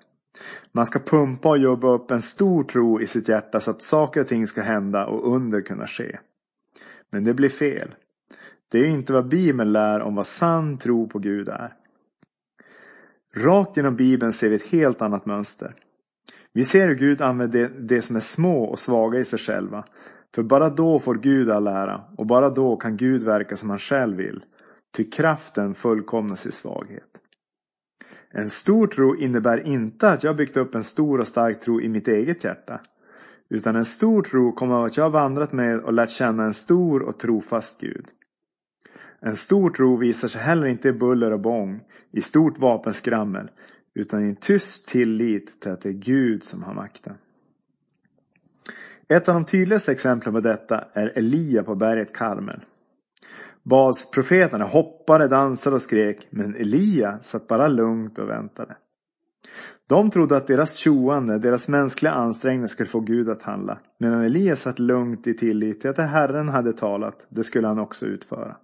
Man 0.72 0.86
ska 0.86 1.00
pumpa 1.00 1.50
och 1.50 1.58
jobba 1.58 1.94
upp 1.94 2.12
en 2.12 2.22
stor 2.22 2.64
tro 2.64 3.02
i 3.02 3.08
sitt 3.08 3.28
hjärta 3.28 3.60
så 3.60 3.72
att 3.72 3.82
saker 3.82 4.22
och 4.22 4.28
ting 4.28 4.48
ska 4.48 4.62
hända 4.62 5.06
och 5.06 5.36
under 5.36 5.62
kunna 5.62 5.88
ske. 5.88 6.20
Men 7.12 7.24
det 7.24 7.34
blir 7.34 7.50
fel. 7.50 7.96
Det 8.72 8.78
är 8.78 8.86
inte 8.86 9.14
vad 9.14 9.28
Bibeln 9.28 9.72
lär 9.72 10.02
om 10.02 10.16
vad 10.16 10.28
sann 10.28 10.78
tro 10.78 11.08
på 11.10 11.20
Gud 11.20 11.50
är. 11.50 11.74
Rakt 13.36 13.78
genom 13.78 13.96
Bibeln 13.96 14.32
ser 14.32 14.50
vi 14.50 14.56
ett 14.56 14.68
helt 14.68 15.02
annat 15.02 15.26
mönster. 15.26 15.76
Vi 16.54 16.64
ser 16.64 16.88
hur 16.88 16.96
Gud 16.96 17.22
använder 17.22 17.70
det 17.80 18.02
som 18.02 18.16
är 18.16 18.20
små 18.20 18.64
och 18.64 18.80
svaga 18.80 19.20
i 19.20 19.26
sig 19.26 19.40
själva. 19.40 19.86
För 20.36 20.44
bara 20.44 20.70
då 20.70 21.00
får 21.00 21.16
Gud 21.16 21.50
all 21.50 21.68
ära 21.68 22.04
och 22.18 22.26
bara 22.26 22.50
då 22.50 22.76
kan 22.76 22.98
Gud 22.98 23.24
verka 23.24 23.58
som 23.58 23.70
han 23.70 23.80
själv 23.80 24.18
vill. 24.18 24.44
Ty 24.98 25.04
kraften 25.04 25.76
fullkomnas 25.76 26.46
i 26.46 26.52
svaghet. 26.52 27.13
En 28.36 28.50
stor 28.50 28.88
tro 28.88 29.16
innebär 29.16 29.68
inte 29.68 30.10
att 30.10 30.24
jag 30.24 30.36
byggt 30.36 30.58
upp 30.58 30.76
en 30.76 30.84
stor 30.84 31.20
och 31.20 31.28
stark 31.28 31.60
tro 31.60 31.82
i 31.82 31.90
mitt 31.90 32.08
eget 32.08 32.44
hjärta. 32.44 32.82
Utan 33.50 33.76
en 33.76 33.86
stor 33.86 34.22
tro 34.22 34.52
kommer 34.52 34.76
av 34.76 34.86
att 34.86 34.98
jag 34.98 35.10
vandrat 35.10 35.52
med 35.52 35.80
och 35.80 35.94
lärt 35.94 36.10
känna 36.10 36.44
en 36.44 36.54
stor 36.54 37.02
och 37.02 37.20
trofast 37.20 37.82
Gud. 37.82 38.06
En 39.20 39.36
stor 39.36 39.70
tro 39.70 39.96
visar 39.98 40.28
sig 40.28 40.42
heller 40.42 40.68
inte 40.68 40.90
i 40.90 40.94
buller 40.94 41.32
och 41.32 41.40
bång, 41.40 41.82
i 42.12 42.22
stort 42.22 42.60
vapenskrammel, 42.60 43.50
utan 43.94 44.26
i 44.26 44.30
en 44.30 44.36
tyst 44.36 44.88
tillit 44.88 45.62
till 45.62 45.72
att 45.72 45.82
det 45.82 45.90
är 45.90 45.94
Gud 45.94 46.44
som 46.44 46.64
har 46.64 46.74
makten. 46.74 47.14
Ett 49.08 49.30
av 49.30 49.36
de 49.36 49.46
tydligaste 49.46 49.92
exemplen 49.92 50.34
på 50.34 50.40
detta 50.40 50.86
är 50.94 51.18
Elia 51.18 51.64
på 51.64 51.76
berget 51.76 52.14
Karmel. 52.14 52.62
Basprofeterna 53.64 54.66
hoppade, 54.66 55.28
dansade 55.28 55.76
och 55.76 55.82
skrek 55.82 56.28
men 56.30 56.56
Elia 56.56 57.20
satt 57.22 57.48
bara 57.48 57.68
lugnt 57.68 58.20
och 58.20 58.30
väntade. 58.30 58.76
De 59.90 60.10
trodde 60.10 60.38
att 60.38 60.48
deras 60.48 60.76
tjoande, 60.76 61.40
deras 61.40 61.68
mänskliga 61.68 62.14
ansträngningar 62.14 62.68
skulle 62.68 62.90
få 62.90 63.00
Gud 63.00 63.30
att 63.30 63.44
handla. 63.44 63.80
Medan 64.00 64.22
Elias 64.22 64.62
satt 64.62 64.80
lugnt 64.80 65.28
i 65.28 65.34
tillit 65.34 65.82
till 65.82 65.90
att 65.90 65.96
det 65.96 66.04
Herren 66.04 66.50
hade 66.50 66.74
talat, 66.74 67.28
det 67.30 67.44
skulle 67.44 67.68
han 67.68 67.80
också 67.80 68.06
utföra. 68.06 68.56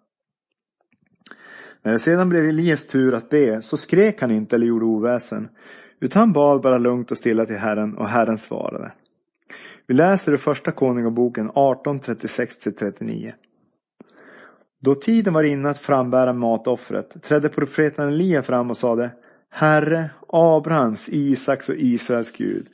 När 1.84 1.92
det 1.92 2.00
sedan 2.00 2.30
blev 2.30 2.46
Elias 2.46 2.88
tur 2.88 3.14
att 3.14 3.30
be 3.30 3.62
så 3.62 3.78
skrek 3.78 4.22
han 4.22 4.32
inte 4.32 4.56
eller 4.56 4.68
gjorde 4.68 4.86
oväsen. 4.86 5.50
Utan 6.00 6.20
han 6.20 6.34
bad 6.34 6.62
bara 6.62 6.78
lugnt 6.78 7.12
och 7.12 7.18
stilla 7.18 7.46
till 7.46 7.58
Herren 7.58 7.98
och 7.98 8.08
Herren 8.08 8.38
svarade. 8.38 8.92
Vi 9.88 9.94
läser 9.94 10.34
i 10.34 10.38
första 10.38 10.72
Konungaboken 10.72 11.52
18.36-39. 11.52 13.34
Då 14.80 14.96
tiden 14.96 15.34
var 15.34 15.44
inne 15.44 15.70
att 15.70 15.78
frambära 15.78 16.34
matoffret 16.34 17.24
trädde 17.24 17.50
profeten 17.50 18.08
Elia 18.08 18.42
fram 18.42 18.70
och 18.70 18.78
sade 18.78 19.12
Herre, 19.50 20.10
Abrahams, 20.28 21.10
Isaks 21.10 21.70
och 21.70 21.76
Israels 21.76 22.32
Gud. 22.32 22.68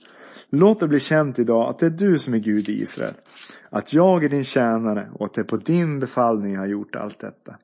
Låt 0.49 0.79
det 0.79 0.87
bli 0.87 0.99
känt 0.99 1.39
idag 1.39 1.69
att 1.69 1.79
det 1.79 1.85
är 1.85 1.89
du 1.89 2.19
som 2.19 2.33
är 2.33 2.39
Gud 2.39 2.69
i 2.69 2.81
Israel. 2.81 3.13
Att 3.69 3.93
jag 3.93 4.23
är 4.23 4.29
din 4.29 4.43
tjänare 4.43 5.09
och 5.13 5.25
att 5.25 5.33
det 5.33 5.41
är 5.41 5.45
på 5.45 5.57
din 5.57 5.99
befallning 5.99 6.53
jag 6.53 6.59
har 6.59 6.67
gjort 6.67 6.95
allt 6.95 7.19
detta. 7.19 7.55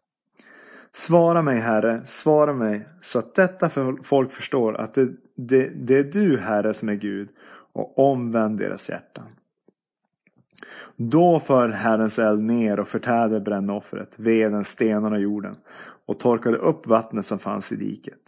Svara 0.93 1.41
mig 1.41 1.59
Herre, 1.59 2.01
svara 2.05 2.53
mig 2.53 2.87
så 3.01 3.19
att 3.19 3.35
detta 3.35 3.69
folk 4.03 4.31
förstår 4.31 4.81
att 4.81 4.93
det, 4.93 5.09
det, 5.35 5.69
det 5.69 5.97
är 5.97 6.03
du 6.03 6.37
Herre 6.37 6.73
som 6.73 6.89
är 6.89 6.95
Gud 6.95 7.29
och 7.73 7.99
omvänd 7.99 8.57
deras 8.57 8.89
hjärtan. 8.89 9.27
Då 11.09 11.39
föll 11.39 11.71
Herrens 11.71 12.19
eld 12.19 12.43
ner 12.43 12.79
och 12.79 12.87
förtärde 12.87 13.39
brännoffret, 13.39 14.13
veden, 14.15 14.63
stenarna 14.63 15.15
och 15.15 15.21
jorden 15.21 15.55
och 16.05 16.19
torkade 16.19 16.57
upp 16.57 16.87
vattnet 16.87 17.25
som 17.25 17.39
fanns 17.39 17.71
i 17.71 17.75
diket. 17.75 18.19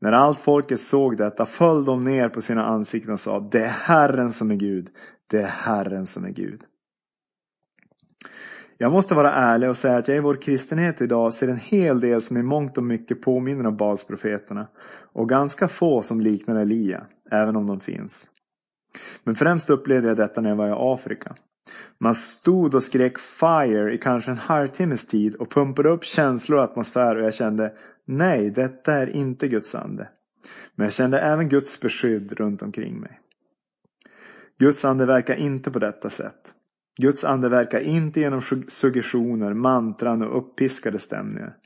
När 0.00 0.12
allt 0.12 0.38
folket 0.38 0.80
såg 0.80 1.16
detta 1.16 1.46
föll 1.46 1.84
de 1.84 2.04
ner 2.04 2.28
på 2.28 2.40
sina 2.40 2.64
ansikten 2.64 3.12
och 3.12 3.20
sa 3.20 3.40
Det 3.40 3.64
är 3.64 3.68
Herren 3.68 4.30
som 4.30 4.50
är 4.50 4.54
Gud. 4.54 4.88
Det 5.26 5.38
är 5.38 5.46
Herren 5.46 6.06
som 6.06 6.24
är 6.24 6.30
Gud. 6.30 6.60
Jag 8.78 8.92
måste 8.92 9.14
vara 9.14 9.32
ärlig 9.32 9.70
och 9.70 9.76
säga 9.76 9.96
att 9.96 10.08
jag 10.08 10.16
i 10.16 10.20
vår 10.20 10.42
kristenhet 10.42 11.00
idag 11.00 11.34
ser 11.34 11.48
en 11.48 11.56
hel 11.56 12.00
del 12.00 12.22
som 12.22 12.36
i 12.36 12.42
mångt 12.42 12.78
och 12.78 12.84
mycket 12.84 13.22
påminner 13.22 13.66
om 13.66 13.76
Balsprofeterna 13.76 14.66
och 15.12 15.28
ganska 15.28 15.68
få 15.68 16.02
som 16.02 16.20
liknar 16.20 16.56
Elia, 16.56 17.06
även 17.30 17.56
om 17.56 17.66
de 17.66 17.80
finns. 17.80 18.30
Men 19.24 19.34
främst 19.34 19.70
upplevde 19.70 20.08
jag 20.08 20.16
detta 20.16 20.40
när 20.40 20.48
jag 20.48 20.56
var 20.56 20.68
i 20.68 20.94
Afrika. 20.94 21.36
Man 21.98 22.14
stod 22.14 22.74
och 22.74 22.82
skrek 22.82 23.18
FIRE 23.18 23.94
i 23.94 23.98
kanske 23.98 24.30
en 24.30 24.36
halvtimmes 24.36 25.06
tid 25.06 25.34
och 25.34 25.50
pumpade 25.50 25.88
upp 25.88 26.04
känslor 26.04 26.58
och 26.58 26.64
atmosfär 26.64 27.16
och 27.16 27.24
jag 27.24 27.34
kände 27.34 27.72
Nej, 28.04 28.50
detta 28.50 28.92
är 28.92 29.06
inte 29.06 29.48
Guds 29.48 29.74
ande. 29.74 30.08
Men 30.74 30.84
jag 30.84 30.92
kände 30.92 31.20
även 31.20 31.48
Guds 31.48 31.80
beskydd 31.80 32.32
runt 32.32 32.62
omkring 32.62 33.00
mig. 33.00 33.20
Guds 34.58 34.84
ande 34.84 35.06
verkar 35.06 35.34
inte 35.34 35.70
på 35.70 35.78
detta 35.78 36.10
sätt. 36.10 36.54
Guds 37.00 37.24
ande 37.24 37.48
verkar 37.48 37.80
inte 37.80 38.20
genom 38.20 38.42
suggestioner, 38.68 39.54
mantran 39.54 40.22
och 40.22 40.38
uppiskade 40.38 40.98
stämningar. 40.98 41.56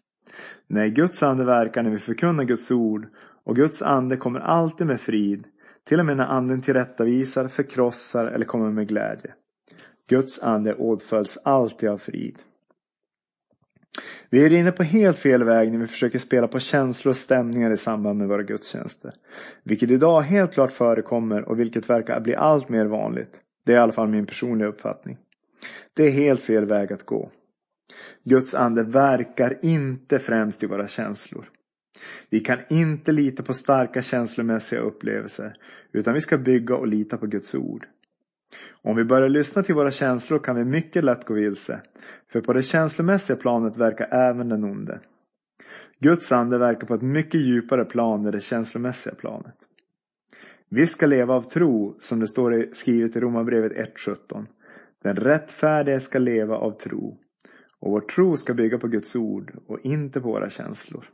Nej, 0.67 0.90
Guds 0.90 1.23
ande 1.23 1.45
verkar 1.45 1.83
när 1.83 1.90
vi 1.90 1.99
förkunnar 1.99 2.45
Guds 2.45 2.71
ord 2.71 3.07
och 3.45 3.57
Guds 3.57 3.83
ande 3.83 4.17
kommer 4.17 4.40
alltid 4.40 4.87
med 4.87 5.00
frid, 5.00 5.47
till 5.85 6.00
och 6.00 6.07
med 6.07 6.17
när 6.17 6.26
anden 6.26 6.62
tillrättavisar, 6.62 7.49
förkrossar 7.49 8.26
eller 8.26 8.45
kommer 8.45 8.71
med 8.71 8.88
glädje. 8.88 9.35
Guds 10.09 10.43
ande 10.43 10.75
åtföljs 10.75 11.38
alltid 11.43 11.88
av 11.88 11.99
frid. 11.99 12.38
Vi 14.31 14.45
är 14.45 14.53
inne 14.53 14.73
på 14.73 14.83
helt 14.83 15.19
fel 15.19 15.45
väg 15.45 15.73
när 15.73 15.79
vi 15.79 15.87
försöker 15.87 16.19
spela 16.19 16.49
på 16.49 16.59
känslor 16.59 17.11
och 17.11 17.17
stämningar 17.17 17.71
i 17.71 17.77
samband 17.77 18.19
med 18.19 18.29
våra 18.29 18.43
gudstjänster. 18.43 19.15
Vilket 19.62 19.91
idag 19.91 20.21
helt 20.21 20.53
klart 20.53 20.73
förekommer 20.73 21.49
och 21.49 21.61
vilket 21.61 21.91
verkar 21.91 22.21
bli 22.21 22.35
allt 22.35 22.69
mer 22.69 22.87
vanligt. 22.87 23.41
Det 23.65 23.73
är 23.73 23.77
i 23.77 23.81
alla 23.81 23.93
fall 23.93 24.09
min 24.09 24.27
personliga 24.27 24.69
uppfattning. 24.69 25.19
Det 25.95 26.03
är 26.05 26.11
helt 26.11 26.41
fel 26.41 26.65
väg 26.65 26.93
att 26.93 27.07
gå. 27.07 27.31
Guds 28.25 28.55
ande 28.55 28.83
verkar 28.83 29.59
inte 29.62 30.19
främst 30.19 30.62
i 30.62 30.67
våra 30.67 30.88
känslor. 30.88 31.50
Vi 32.31 32.41
kan 32.41 32.59
inte 32.69 33.12
lita 33.12 33.43
på 33.43 33.55
starka 33.55 34.03
känslomässiga 34.03 34.81
upplevelser 34.81 35.57
utan 35.93 36.15
vi 36.15 36.21
ska 36.21 36.38
bygga 36.38 36.77
och 36.77 36.87
lita 36.87 37.17
på 37.17 37.27
Guds 37.27 37.55
ord. 37.55 37.87
Om 38.83 38.97
vi 38.97 39.05
börjar 39.05 39.29
lyssna 39.29 39.62
till 39.62 39.75
våra 39.75 39.91
känslor 39.91 40.38
kan 40.38 40.57
vi 40.57 40.65
mycket 40.65 41.05
lätt 41.05 41.25
gå 41.25 41.35
vilse. 41.35 41.81
För 42.33 42.41
på 42.41 42.53
det 42.53 42.62
känslomässiga 42.62 43.37
planet 43.37 43.77
verkar 43.77 44.07
även 44.07 44.49
den 44.49 44.65
onde. 44.65 45.00
Guds 45.99 46.33
ande 46.33 46.59
verkar 46.59 46.87
på 46.87 46.95
ett 46.95 47.03
mycket 47.03 47.41
djupare 47.41 47.85
plan 47.85 48.27
än 48.27 48.33
det 48.33 48.41
känslomässiga 48.41 49.15
planet. 49.15 49.57
Vi 50.69 50.87
ska 50.87 51.07
leva 51.07 51.35
av 51.35 51.43
tro, 51.43 51.97
som 52.00 52.21
det 52.21 52.29
står 52.29 52.69
skrivet 52.73 53.17
i 53.17 53.21
Romarbrevet 53.21 53.73
1.17. 53.73 54.47
Den 55.03 55.17
rättfärdige 55.17 56.00
ska 56.00 56.19
leva 56.19 56.57
av 56.57 56.71
tro. 56.71 57.19
Och 57.81 57.91
vår 57.91 58.00
tro 58.00 58.37
ska 58.37 58.55
bygga 58.55 58.79
på 58.79 58.88
Guds 58.88 59.17
ord 59.17 59.53
och 59.67 59.79
inte 59.83 60.21
på 60.21 60.29
våra 60.29 60.50
känslor. 60.50 61.05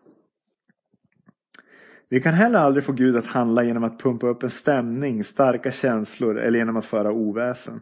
Vi 2.09 2.21
kan 2.21 2.35
heller 2.35 2.59
aldrig 2.59 2.85
få 2.85 2.93
Gud 2.93 3.17
att 3.17 3.27
handla 3.27 3.65
genom 3.65 3.85
att 3.85 3.99
pumpa 3.99 4.27
upp 4.27 4.43
en 4.43 4.51
stämning, 4.51 5.25
starka 5.25 5.71
känslor 5.71 6.39
eller 6.39 6.59
genom 6.59 6.77
att 6.77 6.87
föra 6.87 7.13
oväsen. 7.13 7.81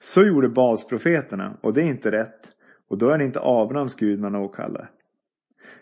Så 0.00 0.22
gjorde 0.22 0.48
basprofeterna 0.48 1.56
och 1.60 1.74
det 1.74 1.82
är 1.82 1.86
inte 1.86 2.10
rätt. 2.10 2.48
Och 2.88 2.98
då 2.98 3.08
är 3.08 3.18
det 3.18 3.24
inte 3.24 3.40
Abrahams 3.42 3.96
Gud 3.96 4.20
man 4.20 4.34
åkallar. 4.34 4.90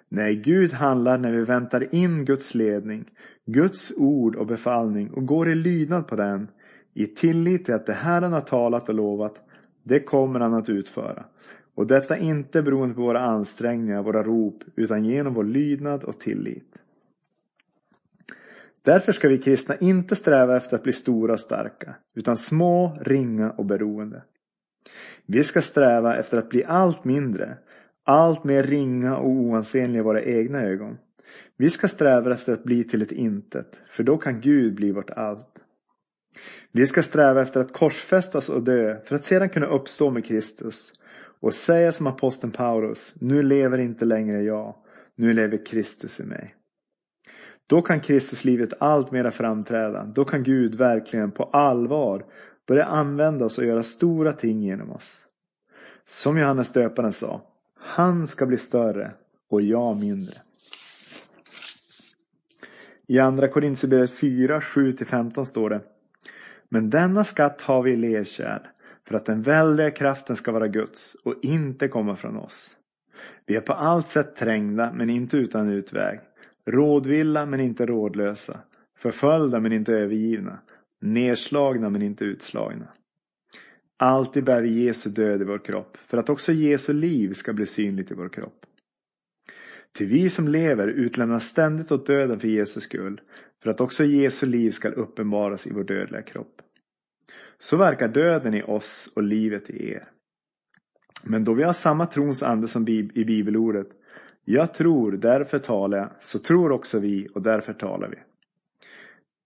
Nej, 0.09 0.37
Gud 0.37 0.73
handlar 0.73 1.19
när 1.19 1.33
vi 1.33 1.45
väntar 1.45 1.95
in 1.95 2.25
Guds 2.25 2.55
ledning, 2.55 3.05
Guds 3.47 3.93
ord 3.99 4.37
och 4.37 4.47
befallning 4.47 5.11
och 5.11 5.27
går 5.27 5.49
i 5.49 5.55
lydnad 5.55 6.09
på 6.09 6.17
den 6.17 6.49
i 6.95 7.07
tillit 7.07 7.65
till 7.65 7.75
att 7.75 7.87
det 7.87 7.93
Herren 7.93 8.33
har 8.33 8.41
talat 8.41 8.89
och 8.89 8.95
lovat, 8.95 9.41
det 9.83 10.01
kommer 10.01 10.41
han 10.41 10.55
att 10.55 10.69
utföra. 10.69 11.25
Och 11.75 11.87
detta 11.87 12.19
inte 12.19 12.63
beroende 12.63 12.95
på 12.95 13.01
våra 13.01 13.21
ansträngningar, 13.21 14.03
våra 14.03 14.23
rop, 14.23 14.63
utan 14.77 15.05
genom 15.05 15.35
vår 15.35 15.45
lydnad 15.45 16.05
och 16.05 16.21
tillit. 16.21 16.79
Därför 18.83 19.13
ska 19.13 19.29
vi 19.29 19.39
kristna 19.39 19.77
inte 19.77 20.17
sträva 20.17 20.57
efter 20.57 20.77
att 20.77 20.83
bli 20.83 20.93
stora 20.93 21.33
och 21.33 21.41
starka, 21.41 21.95
utan 22.15 22.37
små, 22.37 22.99
ringa 23.01 23.51
och 23.51 23.67
beroende. 23.67 24.23
Vi 25.27 25.45
ska 25.45 25.63
sträva 25.63 26.17
efter 26.17 26.39
att 26.39 26.49
bli 26.49 26.65
allt 26.65 27.05
mindre, 27.05 27.59
allt 28.05 28.45
mer 28.45 28.63
ringa 28.63 29.17
och 29.17 29.29
oansenliga 29.29 30.01
i 30.01 30.05
våra 30.05 30.23
egna 30.23 30.63
ögon. 30.63 30.99
Vi 31.57 31.71
ska 31.71 31.89
sträva 31.89 32.35
efter 32.35 32.53
att 32.53 32.65
bli 32.65 32.85
till 32.85 33.03
ett 33.03 33.13
intet, 33.13 33.81
för 33.91 34.03
då 34.03 34.19
kan 34.19 34.41
Gud 34.41 34.75
bli 34.75 34.93
vårt 34.93 35.11
allt. 35.11 35.59
Vi 36.73 36.87
ska 36.87 37.03
sträva 37.03 37.43
efter 37.43 37.61
att 37.61 37.73
korsfästas 37.73 38.49
och 38.49 38.65
dö 38.65 38.97
för 39.05 39.15
att 39.15 39.25
sedan 39.25 39.49
kunna 39.49 39.67
uppstå 39.67 40.11
med 40.11 40.25
Kristus 40.25 40.93
och 41.41 41.55
säga 41.55 41.93
som 41.93 42.07
aposteln 42.07 42.53
Paulus, 42.53 43.15
nu 43.21 43.43
lever 43.43 43.79
inte 43.79 44.05
längre 44.05 44.43
jag, 44.43 44.75
nu 45.17 45.33
lever 45.33 45.67
Kristus 45.67 46.21
i 46.21 46.25
mig. 46.25 46.55
Då 47.71 47.83
kan 47.83 48.01
Kristuslivet 48.01 48.73
allt 48.79 49.11
mera 49.11 49.31
framträda. 49.31 50.05
Då 50.05 50.25
kan 50.25 50.43
Gud 50.43 50.75
verkligen 50.75 51.31
på 51.31 51.45
allvar 51.45 52.25
börja 52.67 52.85
använda 52.85 53.45
oss 53.45 53.59
och 53.59 53.65
göra 53.65 53.83
stora 53.83 54.33
ting 54.33 54.63
genom 54.63 54.91
oss. 54.91 55.27
Som 56.05 56.39
Johannes 56.39 56.73
döparen 56.73 57.13
sa. 57.13 57.43
Han 57.79 58.27
ska 58.27 58.47
bli 58.47 58.57
större 58.57 59.13
och 59.51 59.63
jag 59.63 59.97
mindre. 59.97 60.35
I 63.07 63.19
andra 63.19 63.49
Korintierbrevet 63.49 64.11
4, 64.11 64.61
7-15 64.61 65.45
står 65.45 65.71
det. 65.71 65.81
Men 66.69 66.91
denna 66.91 67.25
skatt 67.25 67.61
har 67.61 67.83
vi 67.83 67.91
i 67.91 67.97
lerkärl 67.97 68.63
för 69.09 69.15
att 69.15 69.27
den 69.27 69.43
väldiga 69.43 69.91
kraften 69.91 70.37
ska 70.37 70.53
vara 70.53 70.69
Guds 70.69 71.17
och 71.25 71.35
inte 71.43 71.89
komma 71.89 72.17
från 72.17 72.37
oss. 72.37 72.77
Vi 73.47 73.57
är 73.57 73.61
på 73.61 73.73
allt 73.73 74.09
sätt 74.09 74.37
trängda 74.37 74.93
men 74.93 75.11
inte 75.11 75.37
utan 75.37 75.69
utväg. 75.69 76.21
Rådvilla 76.67 77.47
men 77.47 77.61
inte 77.61 77.87
rådlösa. 77.87 78.61
Förföljda 78.99 79.61
men 79.61 79.73
inte 79.73 79.95
övergivna. 79.95 80.59
Nerslagna 81.01 81.91
men 81.91 82.03
inte 82.03 82.25
utslagna. 82.25 82.89
Alltid 83.97 84.45
bär 84.45 84.63
vi 84.63 84.85
Jesu 84.85 85.11
död 85.11 85.43
i 85.43 85.45
vår 85.45 85.59
kropp 85.59 85.97
för 86.07 86.19
att 86.19 86.31
också 86.31 86.53
Jesu 86.53 86.93
liv 86.93 87.33
ska 87.33 87.53
bli 87.53 87.67
synligt 87.67 88.11
i 88.11 88.15
vår 88.15 88.29
kropp. 88.29 88.67
Till 89.93 90.07
vi 90.07 90.31
som 90.31 90.49
lever 90.49 90.89
utlämnas 90.89 91.45
ständigt 91.49 91.93
åt 91.93 92.07
döden 92.07 92.41
för 92.41 92.49
Jesu 92.49 92.81
skull 92.81 93.21
för 93.63 93.71
att 93.71 93.81
också 93.81 94.05
Jesu 94.05 94.47
liv 94.47 94.71
ska 94.71 94.89
uppenbaras 94.89 95.67
i 95.67 95.73
vår 95.73 95.85
dödliga 95.85 96.23
kropp. 96.23 96.63
Så 97.59 97.77
verkar 97.77 98.09
döden 98.09 98.55
i 98.55 98.63
oss 98.63 99.13
och 99.17 99.23
livet 99.23 99.71
i 99.71 99.91
er. 99.91 100.09
Men 101.25 101.45
då 101.45 101.55
vi 101.55 101.63
har 101.63 101.73
samma 101.73 102.07
trons 102.07 102.43
ande 102.43 102.69
som 102.69 102.89
i 102.89 103.25
bibelordet 103.25 103.89
jag 104.45 104.75
tror, 104.75 105.13
därför 105.13 105.59
talar 105.59 105.99
jag, 105.99 106.11
så 106.21 106.39
tror 106.39 106.73
också 106.73 106.99
vi 106.99 107.29
och 107.35 107.43
därför 107.43 107.73
talar 107.73 108.09
vi. 108.09 108.17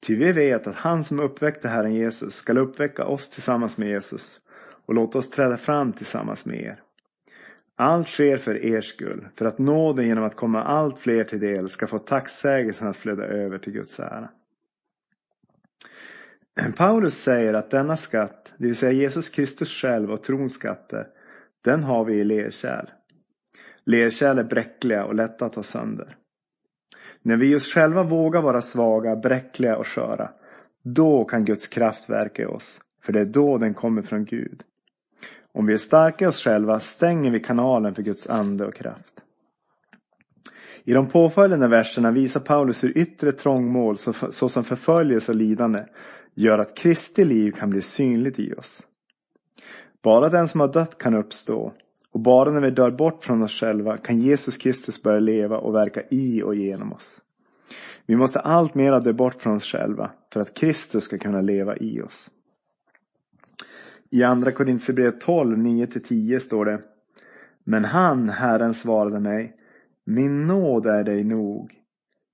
Ty 0.07 0.17
vi 0.17 0.33
vet 0.33 0.67
att 0.67 0.77
han 0.77 1.05
som 1.05 1.21
uppväckte 1.21 1.69
Herren 1.69 1.95
Jesus 1.95 2.35
skall 2.35 2.59
uppväcka 2.59 3.05
oss 3.05 3.31
tillsammans 3.31 3.79
med 3.79 3.89
Jesus 3.89 4.41
och 4.87 4.95
låta 4.95 5.19
oss 5.19 5.31
träda 5.31 5.57
fram 5.57 5.93
tillsammans 5.93 6.47
med 6.47 6.61
er. 6.61 6.81
Allt 7.77 8.09
sker 8.09 8.37
för 8.37 8.65
er 8.65 8.81
skull, 8.81 9.29
för 9.37 9.45
att 9.45 9.59
nåden 9.59 10.07
genom 10.07 10.25
att 10.25 10.37
komma 10.37 10.63
allt 10.63 10.99
fler 10.99 11.25
till 11.25 11.41
del 11.41 11.69
ska 11.69 11.87
få 11.87 11.99
tacksägelsen 11.99 12.89
att 12.89 12.97
flöda 12.97 13.25
över 13.25 13.59
till 13.59 13.73
Guds 13.73 14.01
ära. 14.01 14.29
Paulus 16.77 17.15
säger 17.15 17.55
att 17.55 17.71
denna 17.71 17.97
skatt, 17.97 18.55
det 18.59 18.67
vill 18.67 18.77
säga 18.77 18.93
Jesus 18.93 19.29
Kristus 19.29 19.71
själv 19.71 20.11
och 20.11 20.23
trons 20.23 20.55
skatter, 20.55 21.07
den 21.65 21.83
har 21.83 22.05
vi 22.05 22.15
i 22.15 22.25
lerkärl. 22.25 22.87
Lerkärl 23.87 24.38
är 24.38 24.45
bräckliga 24.45 25.05
och 25.05 25.14
lätta 25.14 25.47
att 25.47 25.53
ta 25.53 25.62
sönder. 25.62 26.17
När 27.23 27.37
vi 27.37 27.57
oss 27.57 27.73
själva 27.73 28.03
vågar 28.03 28.43
vara 28.43 28.61
svaga, 28.61 29.17
bräckliga 29.17 29.76
och 29.76 29.87
sköra, 29.87 30.31
då 30.83 31.25
kan 31.25 31.45
Guds 31.45 31.69
kraft 31.69 32.11
verka 32.11 32.43
i 32.43 32.47
oss, 32.47 32.81
för 33.03 33.12
det 33.12 33.21
är 33.21 33.25
då 33.25 33.59
den 33.59 33.75
kommer 33.75 34.03
från 34.03 34.25
Gud. 34.25 34.62
Om 35.53 35.67
vi 35.67 35.73
är 35.73 35.79
starka 35.79 36.25
i 36.25 36.29
oss 36.29 36.45
själva 36.45 36.81
stänger 36.81 37.31
vi 37.31 37.41
kanalen 37.41 37.95
för 37.95 38.03
Guds 38.03 38.31
ande 38.31 38.67
och 38.67 38.75
kraft. 38.75 39.21
I 40.85 40.93
de 40.93 41.07
påföljande 41.07 41.69
verserna 41.69 42.11
visar 42.11 42.41
Paulus 42.41 42.85
hur 42.85 42.99
yttre 42.99 43.33
trångmål 43.33 43.97
såsom 44.31 44.64
förföljelse 44.64 45.33
och 45.33 45.37
lidande 45.37 45.85
gör 46.35 46.59
att 46.59 46.76
Kristi 46.76 47.25
liv 47.25 47.53
kan 47.53 47.71
bli 47.71 47.83
synligt 47.83 48.38
i 48.38 48.53
oss. 48.55 48.83
Bara 50.03 50.29
den 50.29 50.49
som 50.49 50.61
har 50.61 50.73
dött 50.73 50.99
kan 50.99 51.14
uppstå 51.14 51.73
och 52.14 52.21
bara 52.21 52.50
när 52.50 52.61
vi 52.61 52.71
dör 52.71 52.90
bort 52.90 53.25
från 53.25 53.42
oss 53.42 53.61
själva 53.61 53.97
kan 53.97 54.18
Jesus 54.18 54.56
Kristus 54.56 55.02
börja 55.02 55.21
leva 55.21 55.59
och 55.59 55.75
verka 55.75 56.02
i 56.11 56.42
och 56.42 56.54
genom 56.54 56.92
oss. 56.92 57.21
Vi 58.06 58.16
måste 58.16 58.40
allt 58.40 58.75
mera 58.75 59.00
dö 59.00 59.12
bort 59.12 59.42
från 59.42 59.56
oss 59.56 59.64
själva 59.64 60.11
för 60.33 60.40
att 60.40 60.54
Kristus 60.54 61.04
ska 61.04 61.18
kunna 61.18 61.40
leva 61.40 61.76
i 61.76 62.00
oss. 62.00 62.30
I 64.11 64.23
andra 64.23 64.52
Korintierbrevet 64.52 65.21
12, 65.21 65.56
9-10 65.56 66.38
står 66.38 66.64
det 66.64 66.80
Men 67.64 67.85
han, 67.85 68.28
Herren, 68.28 68.75
svarade 68.75 69.21
mig 69.21 69.56
Min 70.04 70.47
nåd 70.47 70.87
är 70.87 71.04
dig 71.04 71.25
nog. 71.25 71.73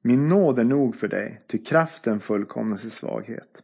Min 0.02 0.28
nåd 0.28 0.58
är 0.58 0.64
nog 0.64 0.96
för 0.96 1.08
dig, 1.08 1.40
ty 1.46 1.58
kraften 1.58 2.20
fullkomnas 2.20 2.84
i 2.84 2.90
svaghet. 2.90 3.62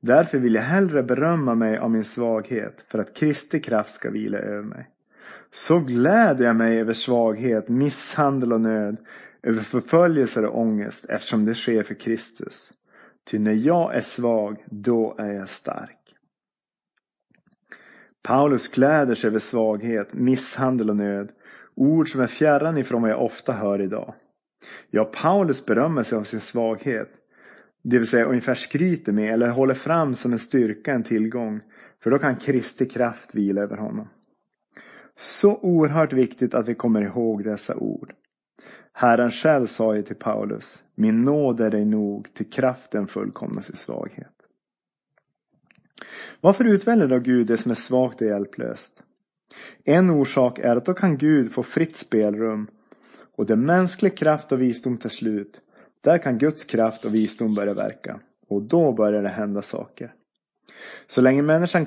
Därför 0.00 0.38
vill 0.38 0.54
jag 0.54 0.62
hellre 0.62 1.02
berömma 1.02 1.54
mig 1.54 1.78
av 1.78 1.90
min 1.90 2.04
svaghet 2.04 2.84
för 2.88 2.98
att 2.98 3.16
Kristi 3.16 3.60
kraft 3.60 3.94
ska 3.94 4.10
vila 4.10 4.38
över 4.38 4.62
mig. 4.62 4.90
Så 5.56 5.80
gläder 5.80 6.44
jag 6.44 6.56
mig 6.56 6.80
över 6.80 6.92
svaghet, 6.92 7.68
misshandel 7.68 8.52
och 8.52 8.60
nöd, 8.60 8.96
över 9.42 9.62
förföljelser 9.62 10.44
och 10.44 10.60
ångest 10.60 11.04
eftersom 11.08 11.44
det 11.44 11.54
sker 11.54 11.82
för 11.82 11.94
Kristus. 11.94 12.72
Ty 13.30 13.38
när 13.38 13.52
jag 13.52 13.94
är 13.94 14.00
svag, 14.00 14.64
då 14.66 15.14
är 15.18 15.32
jag 15.32 15.48
stark. 15.48 15.98
Paulus 18.22 18.68
gläder 18.68 19.14
sig 19.14 19.28
över 19.28 19.38
svaghet, 19.38 20.14
misshandel 20.14 20.90
och 20.90 20.96
nöd. 20.96 21.32
Ord 21.74 22.10
som 22.10 22.20
är 22.20 22.26
fjärran 22.26 22.78
ifrån 22.78 23.02
vad 23.02 23.10
jag 23.10 23.22
ofta 23.22 23.52
hör 23.52 23.80
idag. 23.80 24.14
Ja, 24.90 25.04
Paulus 25.04 25.66
berömmer 25.66 26.02
sig 26.02 26.18
av 26.18 26.22
sin 26.22 26.40
svaghet. 26.40 27.10
Det 27.82 27.98
vill 27.98 28.06
säga 28.06 28.24
ungefär 28.24 28.54
skryter 28.54 29.12
med 29.12 29.32
eller 29.32 29.48
håller 29.48 29.74
fram 29.74 30.14
som 30.14 30.32
en 30.32 30.38
styrka, 30.38 30.92
en 30.92 31.02
tillgång. 31.02 31.60
För 32.02 32.10
då 32.10 32.18
kan 32.18 32.36
Kristi 32.36 32.86
kraft 32.86 33.34
vila 33.34 33.62
över 33.62 33.76
honom. 33.76 34.08
Så 35.16 35.56
oerhört 35.56 36.12
viktigt 36.12 36.54
att 36.54 36.68
vi 36.68 36.74
kommer 36.74 37.00
ihåg 37.00 37.44
dessa 37.44 37.76
ord. 37.76 38.12
Herren 38.92 39.30
själv 39.30 39.66
sa 39.66 39.96
ju 39.96 40.02
till 40.02 40.16
Paulus, 40.16 40.84
min 40.94 41.22
nåd 41.22 41.60
är 41.60 41.70
dig 41.70 41.84
nog, 41.84 42.34
till 42.34 42.50
kraften 42.50 43.06
fullkomnas 43.06 43.70
i 43.70 43.76
svaghet. 43.76 44.28
Varför 46.40 46.64
utväljer 46.64 47.08
då 47.08 47.18
Gud 47.18 47.46
det 47.46 47.56
som 47.56 47.70
är 47.70 47.74
svagt 47.74 48.20
och 48.20 48.26
hjälplöst? 48.26 49.02
En 49.84 50.10
orsak 50.10 50.58
är 50.58 50.76
att 50.76 50.86
då 50.86 50.94
kan 50.94 51.18
Gud 51.18 51.52
få 51.52 51.62
fritt 51.62 51.96
spelrum 51.96 52.66
och 53.36 53.46
där 53.46 53.56
mänsklig 53.56 54.18
kraft 54.18 54.52
och 54.52 54.60
visdom 54.60 54.98
tar 54.98 55.08
slut, 55.08 55.60
där 56.00 56.18
kan 56.18 56.38
Guds 56.38 56.64
kraft 56.64 57.04
och 57.04 57.14
visdom 57.14 57.54
börja 57.54 57.74
verka. 57.74 58.20
Och 58.48 58.62
då 58.62 58.92
börjar 58.92 59.22
det 59.22 59.28
hända 59.28 59.62
saker. 59.62 60.14
Så 61.06 61.20
länge 61.20 61.42
människan 61.42 61.86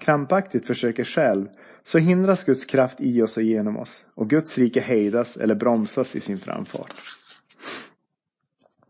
krampaktigt 0.00 0.66
försöker 0.66 1.04
själv 1.04 1.48
så 1.86 1.98
hindras 1.98 2.44
Guds 2.44 2.64
kraft 2.64 3.00
i 3.00 3.22
oss 3.22 3.36
och 3.36 3.42
genom 3.42 3.76
oss 3.76 4.06
och 4.14 4.30
Guds 4.30 4.58
rike 4.58 4.80
hejdas 4.80 5.36
eller 5.36 5.54
bromsas 5.54 6.16
i 6.16 6.20
sin 6.20 6.38
framfart. 6.38 6.94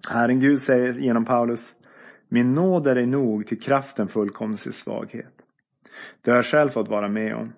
Herren 0.09 0.41
Gud 0.41 0.63
säger 0.63 0.93
genom 0.93 1.25
Paulus 1.25 1.73
Min 2.29 2.55
nåd 2.55 2.87
är 2.87 2.95
dig 2.95 3.07
nog 3.07 3.47
till 3.47 3.61
kraften 3.61 4.09
fullkomnas 4.09 4.67
i 4.67 4.73
svaghet. 4.73 5.35
Det 6.23 6.31
har 6.31 6.39
jag 6.39 6.47
själv 6.47 6.71
fått 6.71 6.89
vara 6.89 7.09
med 7.09 7.35
om. 7.35 7.53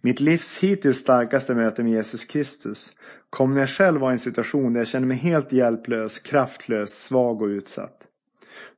Mitt 0.00 0.20
livs 0.20 0.58
hittills 0.58 0.98
starkaste 0.98 1.54
möte 1.54 1.82
med 1.82 1.92
Jesus 1.92 2.24
Kristus 2.24 2.92
kom 3.30 3.50
när 3.50 3.60
jag 3.60 3.68
själv 3.68 4.00
var 4.00 4.10
i 4.10 4.12
en 4.12 4.18
situation 4.18 4.72
där 4.72 4.80
jag 4.80 4.88
kände 4.88 5.08
mig 5.08 5.16
helt 5.16 5.52
hjälplös, 5.52 6.18
kraftlös, 6.18 7.04
svag 7.04 7.42
och 7.42 7.48
utsatt. 7.48 8.08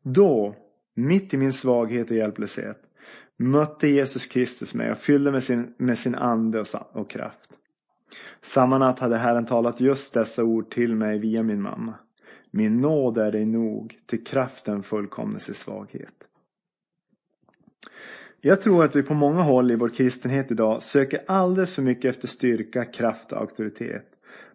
Då, 0.03 0.57
mitt 0.94 1.35
i 1.35 1.37
min 1.37 1.53
svaghet 1.53 2.11
och 2.11 2.16
hjälplöshet, 2.16 2.88
mötte 3.38 3.88
Jesus 3.88 4.27
Kristus 4.27 4.74
mig 4.74 4.92
och 4.92 4.98
fyllde 4.98 5.33
med 5.33 5.44
sin, 5.44 5.74
med 5.77 5.98
sin 5.98 6.14
ande 6.14 6.61
och, 6.61 6.66
och 6.92 7.11
kraft. 7.11 7.51
Samma 8.40 8.79
natt 8.79 8.98
hade 8.98 9.16
Herren 9.16 9.46
talat 9.46 9.81
just 9.81 10.14
dessa 10.14 10.44
ord 10.44 10.70
till 10.70 10.94
mig 10.94 11.18
via 11.18 11.42
min 11.42 11.62
mamma. 11.62 11.94
Min 12.51 12.81
nåd 12.81 13.18
är 13.18 13.33
dig 13.33 13.46
nog, 13.46 13.98
till 14.07 14.24
kraften 14.24 14.83
fullkomnes 14.83 15.51
i 15.51 15.55
svaghet. 15.55 16.29
Jag 18.40 18.61
tror 18.61 18.85
att 18.85 18.96
vi 18.96 19.03
på 19.03 19.14
många 19.14 19.42
håll 19.42 19.70
i 19.70 19.77
vår 19.77 19.88
kristenhet 19.88 20.51
idag 20.51 20.83
söker 20.83 21.20
alldeles 21.27 21.74
för 21.74 21.83
mycket 21.83 22.05
efter 22.05 22.29
styrka, 22.29 22.85
kraft 22.85 23.33
och 23.33 23.38
auktoritet. 23.38 24.07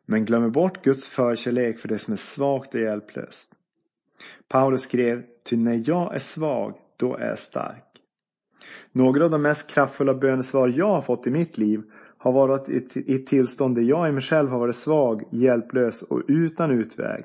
Men 0.05 0.25
glömmer 0.25 0.49
bort 0.49 0.83
Guds 0.83 1.07
förkärlek 1.07 1.79
för 1.79 1.87
det 1.87 1.97
som 1.97 2.13
är 2.13 2.17
svagt 2.17 2.73
och 2.73 2.81
hjälplöst. 2.81 3.53
Paulus 4.47 4.81
skrev, 4.81 5.23
ty 5.43 5.57
när 5.57 5.83
jag 5.89 6.15
är 6.15 6.19
svag, 6.19 6.73
då 6.97 7.17
är 7.17 7.27
jag 7.27 7.39
stark. 7.39 7.92
Några 8.95 9.25
av 9.25 9.31
de 9.31 9.41
mest 9.41 9.69
kraftfulla 9.69 10.13
bönesvar 10.13 10.67
jag 10.67 10.87
har 10.87 11.01
fått 11.01 11.27
i 11.27 11.31
mitt 11.31 11.57
liv 11.57 11.83
har 12.17 12.31
varit 12.31 12.69
i 12.69 13.15
ett 13.15 13.27
tillstånd 13.27 13.75
där 13.75 13.81
jag 13.81 14.09
i 14.09 14.11
mig 14.11 14.21
själv 14.21 14.49
har 14.49 14.59
varit 14.59 14.75
svag, 14.75 15.23
hjälplös 15.31 16.01
och 16.01 16.21
utan 16.27 16.71
utväg. 16.71 17.23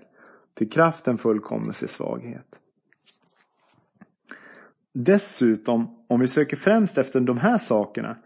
Till 0.54 0.70
kraften 0.70 1.18
fullkomnas 1.18 1.83
i 1.83 1.88
svaghet. 1.88 2.61
Dessutom, 4.94 6.04
om 6.09 6.20
vi 6.20 6.28
söker 6.28 6.57
främst 6.57 6.98
efter 6.98 7.20
de 7.20 7.38
här 7.38 7.59
sakerna, 7.59 8.16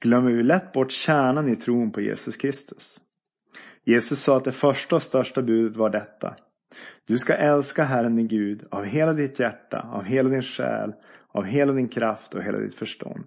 glömmer 0.00 0.32
vi 0.32 0.42
lätt 0.42 0.72
bort 0.72 0.90
kärnan 0.90 1.48
i 1.48 1.56
tron 1.56 1.90
på 1.90 2.00
Jesus 2.00 2.36
Kristus. 2.36 3.00
Jesus 3.84 4.22
sa 4.22 4.36
att 4.36 4.44
det 4.44 4.52
första 4.52 4.96
och 4.96 5.02
största 5.02 5.42
budet 5.42 5.76
var 5.76 5.90
detta. 5.90 6.36
Du 7.04 7.18
ska 7.18 7.34
älska 7.34 7.84
Herren 7.84 8.16
din 8.16 8.28
Gud 8.28 8.64
av 8.70 8.84
hela 8.84 9.12
ditt 9.12 9.38
hjärta, 9.38 9.88
av 9.92 10.04
hela 10.04 10.28
din 10.28 10.42
själ, 10.42 10.92
av 11.38 11.44
hela 11.44 11.72
din 11.72 11.88
kraft 11.88 12.34
och 12.34 12.42
hela 12.42 12.58
ditt 12.58 12.74
förstånd. 12.74 13.24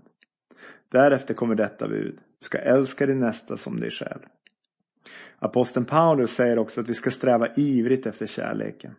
Därefter 0.89 1.33
kommer 1.33 1.55
detta 1.55 1.87
bud. 1.87 2.15
Du 2.39 2.45
ska 2.45 2.57
älska 2.57 3.05
din 3.05 3.19
nästa 3.19 3.57
som 3.57 3.79
dig 3.79 3.91
själv. 3.91 4.19
Aposteln 5.39 5.85
Paulus 5.85 6.31
säger 6.31 6.59
också 6.59 6.81
att 6.81 6.89
vi 6.89 6.93
ska 6.93 7.11
sträva 7.11 7.47
ivrigt 7.55 8.05
efter 8.05 8.27
kärleken. 8.27 8.95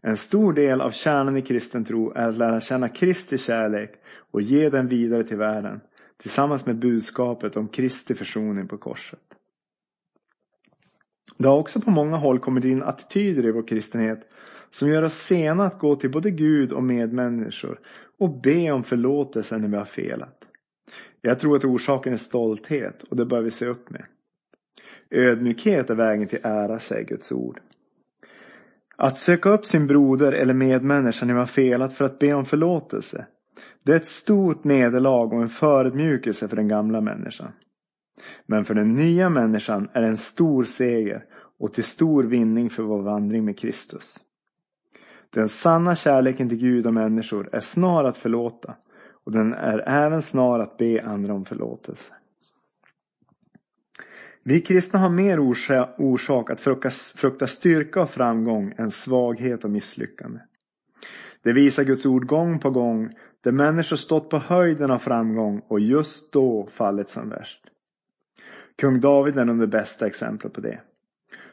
En 0.00 0.16
stor 0.16 0.52
del 0.52 0.80
av 0.80 0.90
kärnan 0.90 1.36
i 1.36 1.42
kristen 1.42 1.84
tro 1.84 2.12
är 2.12 2.28
att 2.28 2.36
lära 2.36 2.60
känna 2.60 2.88
Kristi 2.88 3.38
kärlek 3.38 3.92
och 4.30 4.42
ge 4.42 4.70
den 4.70 4.88
vidare 4.88 5.24
till 5.24 5.36
världen 5.36 5.80
tillsammans 6.16 6.66
med 6.66 6.78
budskapet 6.78 7.56
om 7.56 7.68
Kristi 7.68 8.14
försoning 8.14 8.68
på 8.68 8.78
korset. 8.78 9.20
Det 11.36 11.48
har 11.48 11.58
också 11.58 11.80
på 11.80 11.90
många 11.90 12.16
håll 12.16 12.38
kommit 12.38 12.64
in 12.64 12.82
attityder 12.82 13.46
i 13.46 13.52
vår 13.52 13.68
kristenhet 13.68 14.28
som 14.70 14.88
gör 14.88 15.02
oss 15.02 15.14
sena 15.14 15.64
att 15.64 15.78
gå 15.78 15.96
till 15.96 16.10
både 16.10 16.30
Gud 16.30 16.72
och 16.72 16.82
medmänniskor 16.82 17.80
och 18.18 18.40
be 18.40 18.70
om 18.70 18.84
förlåtelse 18.84 19.58
när 19.58 19.68
vi 19.68 19.76
har 19.76 19.84
felat. 19.84 20.44
Jag 21.20 21.38
tror 21.38 21.56
att 21.56 21.64
orsaken 21.64 22.12
är 22.12 22.16
stolthet 22.16 23.02
och 23.02 23.16
det 23.16 23.26
bör 23.26 23.42
vi 23.42 23.50
se 23.50 23.66
upp 23.66 23.90
med. 23.90 24.04
Ödmjukhet 25.10 25.90
är 25.90 25.94
vägen 25.94 26.28
till 26.28 26.38
ära, 26.42 26.78
säger 26.78 27.04
Guds 27.04 27.32
ord. 27.32 27.60
Att 28.96 29.16
söka 29.16 29.50
upp 29.50 29.64
sin 29.64 29.86
broder 29.86 30.32
eller 30.32 30.54
medmänniska 30.54 31.26
när 31.26 31.34
vi 31.34 31.40
har 31.40 31.46
felat 31.46 31.94
för 31.94 32.04
att 32.04 32.18
be 32.18 32.34
om 32.34 32.44
förlåtelse. 32.44 33.26
Det 33.82 33.92
är 33.92 33.96
ett 33.96 34.06
stort 34.06 34.64
nederlag 34.64 35.32
och 35.32 35.42
en 35.42 35.48
förödmjukelse 35.48 36.48
för 36.48 36.56
den 36.56 36.68
gamla 36.68 37.00
människan. 37.00 37.52
Men 38.46 38.64
för 38.64 38.74
den 38.74 38.94
nya 38.94 39.30
människan 39.30 39.88
är 39.92 40.02
det 40.02 40.08
en 40.08 40.16
stor 40.16 40.64
seger 40.64 41.24
och 41.58 41.72
till 41.72 41.84
stor 41.84 42.24
vinning 42.24 42.70
för 42.70 42.82
vår 42.82 43.02
vandring 43.02 43.44
med 43.44 43.58
Kristus. 43.58 44.18
Den 45.30 45.48
sanna 45.48 45.96
kärleken 45.96 46.48
till 46.48 46.58
Gud 46.58 46.86
och 46.86 46.94
människor 46.94 47.48
är 47.52 47.60
snar 47.60 48.04
att 48.04 48.16
förlåta 48.16 48.76
och 49.24 49.32
den 49.32 49.54
är 49.54 49.78
även 49.88 50.22
snar 50.22 50.58
att 50.58 50.76
be 50.76 51.02
andra 51.02 51.34
om 51.34 51.44
förlåtelse. 51.44 52.14
Vi 54.42 54.60
kristna 54.60 54.98
har 54.98 55.10
mer 55.10 55.40
orsak 55.98 56.50
att 56.50 56.60
frukta 57.16 57.46
styrka 57.46 58.02
och 58.02 58.10
framgång 58.10 58.74
än 58.76 58.90
svaghet 58.90 59.64
och 59.64 59.70
misslyckande. 59.70 60.40
Det 61.42 61.52
visar 61.52 61.84
Guds 61.84 62.06
ord 62.06 62.26
gång 62.26 62.58
på 62.58 62.70
gång 62.70 63.14
där 63.40 63.52
människor 63.52 63.96
stått 63.96 64.30
på 64.30 64.38
höjden 64.38 64.90
av 64.90 64.98
framgång 64.98 65.62
och 65.68 65.80
just 65.80 66.32
då 66.32 66.68
fallit 66.72 67.08
som 67.08 67.28
värst. 67.28 67.64
Kung 68.76 69.00
David 69.00 69.38
är 69.38 69.44
nog 69.44 69.60
det 69.60 69.66
bästa 69.66 70.06
exemplet 70.06 70.52
på 70.52 70.60
det. 70.60 70.80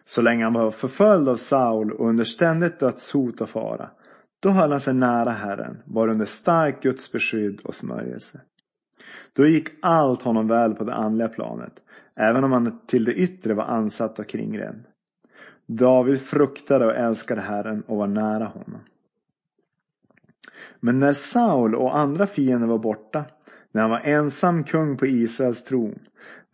Så 0.06 0.22
länge 0.22 0.44
han 0.44 0.54
var 0.54 0.72
förföljd 0.72 1.30
av 1.30 1.36
Saul 1.36 1.92
och 1.92 2.10
under 2.10 2.24
ständigt 2.24 2.80
dödshot 2.80 3.42
och 3.42 3.50
fara. 3.50 3.90
Då 4.40 4.50
höll 4.50 4.72
han 4.72 4.82
sig 4.82 4.94
nära 4.94 5.32
Herren, 5.32 5.78
var 5.86 6.08
under 6.08 6.26
stark 6.26 6.84
Guds 6.84 7.12
beskydd 7.12 7.62
och 7.64 7.76
smörjelse. 7.76 8.42
Då 9.34 9.48
gick 9.48 9.70
allt 9.82 10.22
honom 10.22 10.48
väl 10.48 10.74
på 10.74 10.84
det 10.84 10.94
andliga 10.94 11.28
planet, 11.28 11.74
även 12.16 12.44
om 12.44 12.52
han 12.52 12.80
till 12.88 13.06
det 13.06 13.14
yttre 13.14 13.54
var 13.54 13.64
ansatt 13.64 14.20
och 14.20 14.28
kringränd. 14.28 14.84
David 15.66 16.22
fruktade 16.22 16.86
och 16.86 16.96
älskade 16.96 17.42
Herren 17.42 17.82
och 17.82 17.98
var 17.98 18.08
nära 18.08 18.46
honom. 18.46 18.82
Men 20.80 21.00
när 21.00 21.14
Saul 21.14 21.76
och 21.76 21.98
andra 21.98 22.28
fiender 22.28 22.68
var 22.68 22.78
borta, 22.78 23.26
när 23.72 23.82
han 23.82 23.92
var 23.92 24.02
ensam 24.04 24.64
kung 24.64 24.98
på 24.98 25.06
Israels 25.06 25.64
tron, 25.64 26.00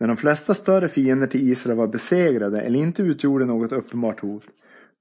när 0.02 0.08
de 0.08 0.16
flesta 0.16 0.54
större 0.54 0.88
fiender 0.88 1.26
till 1.26 1.50
Israel 1.50 1.76
var 1.78 1.86
besegrade 1.86 2.60
eller 2.60 2.78
inte 2.78 3.02
utgjorde 3.02 3.44
något 3.44 3.72
uppenbart 3.72 4.20
hot, 4.20 4.44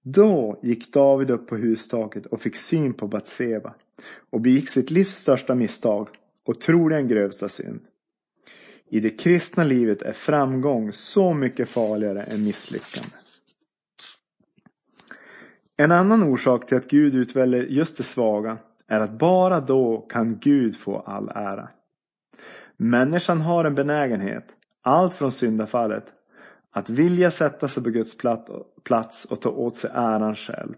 då 0.01 0.59
gick 0.63 0.93
David 0.93 1.31
upp 1.31 1.47
på 1.47 1.55
hustaket 1.55 2.25
och 2.25 2.41
fick 2.41 2.55
syn 2.55 2.93
på 2.93 3.07
Batseba 3.07 3.73
och 4.29 4.41
begick 4.41 4.69
sitt 4.69 4.91
livs 4.91 5.15
största 5.15 5.55
misstag 5.55 6.07
och 6.45 6.59
troligen 6.59 7.07
grövsta 7.07 7.49
synd. 7.49 7.79
I 8.89 8.99
det 8.99 9.09
kristna 9.09 9.63
livet 9.63 10.01
är 10.01 10.11
framgång 10.11 10.91
så 10.91 11.33
mycket 11.33 11.69
farligare 11.69 12.21
än 12.21 12.43
misslyckande. 12.43 13.15
En 15.77 15.91
annan 15.91 16.23
orsak 16.23 16.67
till 16.67 16.77
att 16.77 16.87
Gud 16.87 17.15
utväljer 17.15 17.63
just 17.63 17.97
det 17.97 18.03
svaga 18.03 18.57
är 18.87 18.99
att 18.99 19.19
bara 19.19 19.59
då 19.59 19.97
kan 20.09 20.37
Gud 20.41 20.75
få 20.75 20.99
all 20.99 21.29
ära. 21.35 21.69
Människan 22.77 23.41
har 23.41 23.65
en 23.65 23.75
benägenhet, 23.75 24.55
allt 24.81 25.15
från 25.15 25.31
syndafallet, 25.31 26.05
att 26.71 26.89
vilja 26.89 27.31
sätta 27.31 27.67
sig 27.67 27.83
på 27.83 27.89
Guds 27.89 28.17
plats 28.83 29.25
och 29.25 29.41
ta 29.41 29.49
åt 29.49 29.77
sig 29.77 29.91
äran 29.93 30.35
själv. 30.35 30.75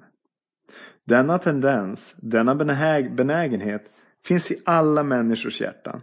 Denna 1.06 1.38
tendens, 1.38 2.16
denna 2.18 2.56
benägenhet 3.16 3.92
finns 4.26 4.52
i 4.52 4.62
alla 4.66 5.04
människors 5.04 5.62
hjärtan. 5.62 6.02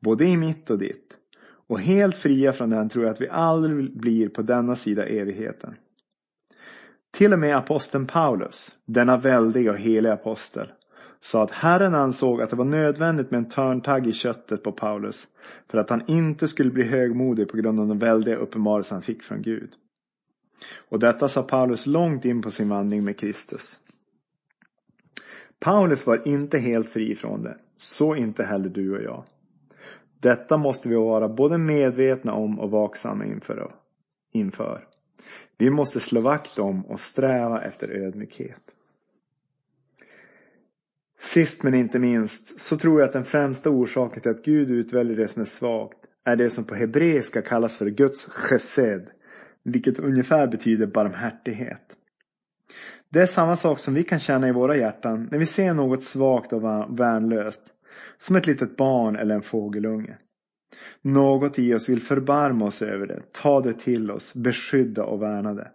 Både 0.00 0.24
i 0.24 0.36
mitt 0.36 0.70
och 0.70 0.78
ditt. 0.78 1.16
Och 1.66 1.80
helt 1.80 2.16
fria 2.16 2.52
från 2.52 2.70
den 2.70 2.88
tror 2.88 3.04
jag 3.04 3.12
att 3.12 3.20
vi 3.20 3.28
aldrig 3.28 4.00
blir 4.00 4.28
på 4.28 4.42
denna 4.42 4.76
sida 4.76 5.06
evigheten. 5.06 5.74
Till 7.10 7.32
och 7.32 7.38
med 7.38 7.56
aposteln 7.56 8.06
Paulus, 8.06 8.72
denna 8.84 9.16
väldiga 9.16 9.70
och 9.70 9.78
heliga 9.78 10.12
apostel, 10.12 10.72
sa 11.20 11.42
att 11.42 11.50
Herren 11.50 11.94
ansåg 11.94 12.42
att 12.42 12.50
det 12.50 12.56
var 12.56 12.64
nödvändigt 12.64 13.30
med 13.30 13.38
en 13.38 13.48
törntagg 13.48 14.06
i 14.06 14.12
köttet 14.12 14.62
på 14.62 14.72
Paulus 14.72 15.28
för 15.68 15.78
att 15.78 15.90
han 15.90 16.02
inte 16.06 16.48
skulle 16.48 16.70
bli 16.70 16.84
högmodig 16.84 17.48
på 17.48 17.56
grund 17.56 17.80
av 17.80 17.88
den 17.88 17.98
väldiga 17.98 18.36
uppenbarelse 18.36 18.94
han 18.94 19.02
fick 19.02 19.22
från 19.22 19.42
Gud. 19.42 19.70
Och 20.88 20.98
detta 20.98 21.28
sa 21.28 21.42
Paulus 21.42 21.86
långt 21.86 22.24
in 22.24 22.42
på 22.42 22.50
sin 22.50 22.68
vandring 22.68 23.04
med 23.04 23.18
Kristus. 23.18 23.78
Paulus 25.58 26.06
var 26.06 26.28
inte 26.28 26.58
helt 26.58 26.88
fri 26.88 27.16
från 27.16 27.42
det, 27.42 27.56
så 27.76 28.16
inte 28.16 28.44
heller 28.44 28.68
du 28.68 28.96
och 28.96 29.02
jag. 29.02 29.24
Detta 30.20 30.56
måste 30.56 30.88
vi 30.88 30.94
vara 30.94 31.28
både 31.28 31.58
medvetna 31.58 32.34
om 32.34 32.60
och 32.60 32.70
vaksamma 32.70 33.24
inför. 33.24 33.72
inför. 34.32 34.86
Vi 35.58 35.70
måste 35.70 36.00
slå 36.00 36.20
vakt 36.20 36.58
om 36.58 36.86
och 36.86 37.00
sträva 37.00 37.62
efter 37.62 37.88
ödmjukhet. 37.88 38.69
Sist 41.20 41.62
men 41.62 41.74
inte 41.74 41.98
minst 41.98 42.60
så 42.60 42.76
tror 42.76 43.00
jag 43.00 43.06
att 43.06 43.12
den 43.12 43.24
främsta 43.24 43.70
orsaken 43.70 44.22
till 44.22 44.30
att 44.30 44.44
Gud 44.44 44.70
utväljer 44.70 45.16
det 45.16 45.28
som 45.28 45.42
är 45.42 45.46
svagt 45.46 45.98
är 46.24 46.36
det 46.36 46.50
som 46.50 46.64
på 46.64 46.74
hebreiska 46.74 47.42
kallas 47.42 47.78
för 47.78 47.86
Guds 47.86 48.24
chesed, 48.24 49.10
vilket 49.64 49.98
ungefär 49.98 50.46
betyder 50.46 50.86
barmhärtighet. 50.86 51.96
Det 53.08 53.20
är 53.20 53.26
samma 53.26 53.56
sak 53.56 53.78
som 53.78 53.94
vi 53.94 54.02
kan 54.02 54.18
känna 54.18 54.48
i 54.48 54.52
våra 54.52 54.76
hjärtan 54.76 55.28
när 55.30 55.38
vi 55.38 55.46
ser 55.46 55.74
något 55.74 56.02
svagt 56.02 56.52
och 56.52 56.62
värnlöst, 57.00 57.62
som 58.18 58.36
ett 58.36 58.46
litet 58.46 58.76
barn 58.76 59.16
eller 59.16 59.34
en 59.34 59.42
fågelunge. 59.42 60.18
Något 61.02 61.58
i 61.58 61.74
oss 61.74 61.88
vill 61.88 62.02
förbarma 62.02 62.64
oss 62.64 62.82
över 62.82 63.06
det, 63.06 63.22
ta 63.32 63.60
det 63.60 63.72
till 63.72 64.10
oss, 64.10 64.34
beskydda 64.34 65.04
och 65.04 65.22
värna 65.22 65.54
det. 65.54 65.70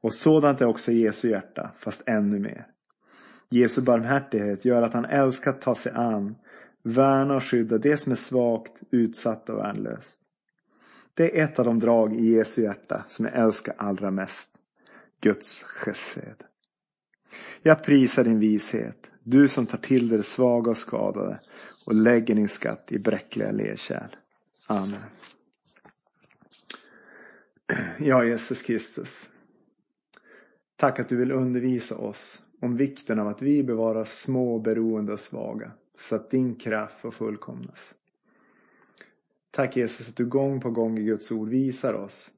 Och 0.00 0.14
sådant 0.14 0.60
är 0.60 0.66
också 0.66 0.92
Jesu 0.92 1.30
hjärta, 1.30 1.70
fast 1.78 2.08
ännu 2.08 2.38
mer. 2.38 2.66
Jesu 3.48 3.80
barmhärtighet 3.80 4.64
gör 4.64 4.82
att 4.82 4.92
han 4.92 5.04
älskar 5.04 5.50
att 5.50 5.60
ta 5.60 5.74
sig 5.74 5.92
an, 5.92 6.36
värna 6.82 7.36
och 7.36 7.44
skydda 7.44 7.78
det 7.78 7.96
som 7.96 8.12
är 8.12 8.16
svagt, 8.16 8.82
utsatt 8.90 9.48
och 9.48 9.58
värnlöst. 9.58 10.20
Det 11.14 11.40
är 11.40 11.44
ett 11.44 11.58
av 11.58 11.64
de 11.64 11.78
drag 11.78 12.16
i 12.16 12.26
Jesu 12.26 12.62
hjärta 12.62 13.04
som 13.08 13.24
jag 13.24 13.34
älskar 13.34 13.74
allra 13.78 14.10
mest. 14.10 14.50
Guds 15.20 15.62
chesed. 15.62 16.44
Jag 17.62 17.84
prisar 17.84 18.24
din 18.24 18.38
vishet, 18.38 19.10
du 19.22 19.48
som 19.48 19.66
tar 19.66 19.78
till 19.78 20.08
dig 20.08 20.18
det 20.18 20.24
svaga 20.24 20.70
och 20.70 20.76
skadade 20.76 21.40
och 21.86 21.94
lägger 21.94 22.34
din 22.34 22.48
skatt 22.48 22.92
i 22.92 22.98
bräckliga 22.98 23.52
ledkärl. 23.52 24.16
Amen. 24.66 25.02
Ja, 27.98 28.24
Jesus 28.24 28.62
Kristus. 28.62 29.30
Tack 30.76 31.00
att 31.00 31.08
du 31.08 31.16
vill 31.16 31.32
undervisa 31.32 31.96
oss 31.96 32.42
om 32.64 32.76
vikten 32.76 33.18
av 33.18 33.28
att 33.28 33.42
vi 33.42 33.62
bevarar 33.62 34.04
små, 34.04 34.58
beroende 34.58 35.12
och 35.12 35.20
svaga 35.20 35.72
så 35.98 36.16
att 36.16 36.30
din 36.30 36.54
kraft 36.54 37.00
får 37.00 37.10
fullkomnas. 37.10 37.94
Tack 39.50 39.76
Jesus 39.76 40.08
att 40.08 40.16
du 40.16 40.26
gång 40.26 40.60
på 40.60 40.70
gång 40.70 40.98
i 40.98 41.02
Guds 41.02 41.32
ord 41.32 41.48
visar 41.48 41.94
oss 41.94 42.30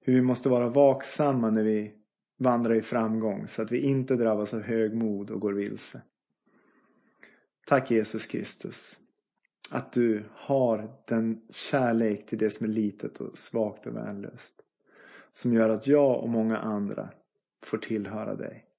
hur 0.00 0.14
vi 0.14 0.22
måste 0.22 0.48
vara 0.48 0.68
vaksamma 0.68 1.50
när 1.50 1.62
vi 1.62 1.94
vandrar 2.38 2.74
i 2.74 2.82
framgång 2.82 3.46
så 3.48 3.62
att 3.62 3.72
vi 3.72 3.80
inte 3.80 4.16
drabbas 4.16 4.54
av 4.54 4.60
högmod 4.62 5.30
och 5.30 5.40
går 5.40 5.52
vilse. 5.52 6.02
Tack 7.66 7.90
Jesus 7.90 8.26
Kristus 8.26 8.96
att 9.70 9.92
du 9.92 10.24
har 10.34 10.90
den 11.06 11.42
kärlek 11.50 12.26
till 12.26 12.38
det 12.38 12.50
som 12.50 12.66
är 12.66 12.70
litet 12.70 13.20
och 13.20 13.38
svagt 13.38 13.86
och 13.86 13.96
värnlöst. 13.96 14.62
Som 15.32 15.52
gör 15.52 15.68
att 15.68 15.86
jag 15.86 16.22
och 16.22 16.28
många 16.28 16.58
andra 16.58 17.10
får 17.62 17.78
tillhöra 17.78 18.34
dig. 18.34 18.71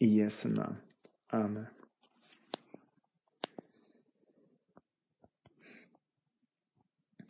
I 0.00 0.06
Jesu 0.06 0.48
ah, 0.48 0.52
namn. 0.56 0.78
Amen. 1.32 1.68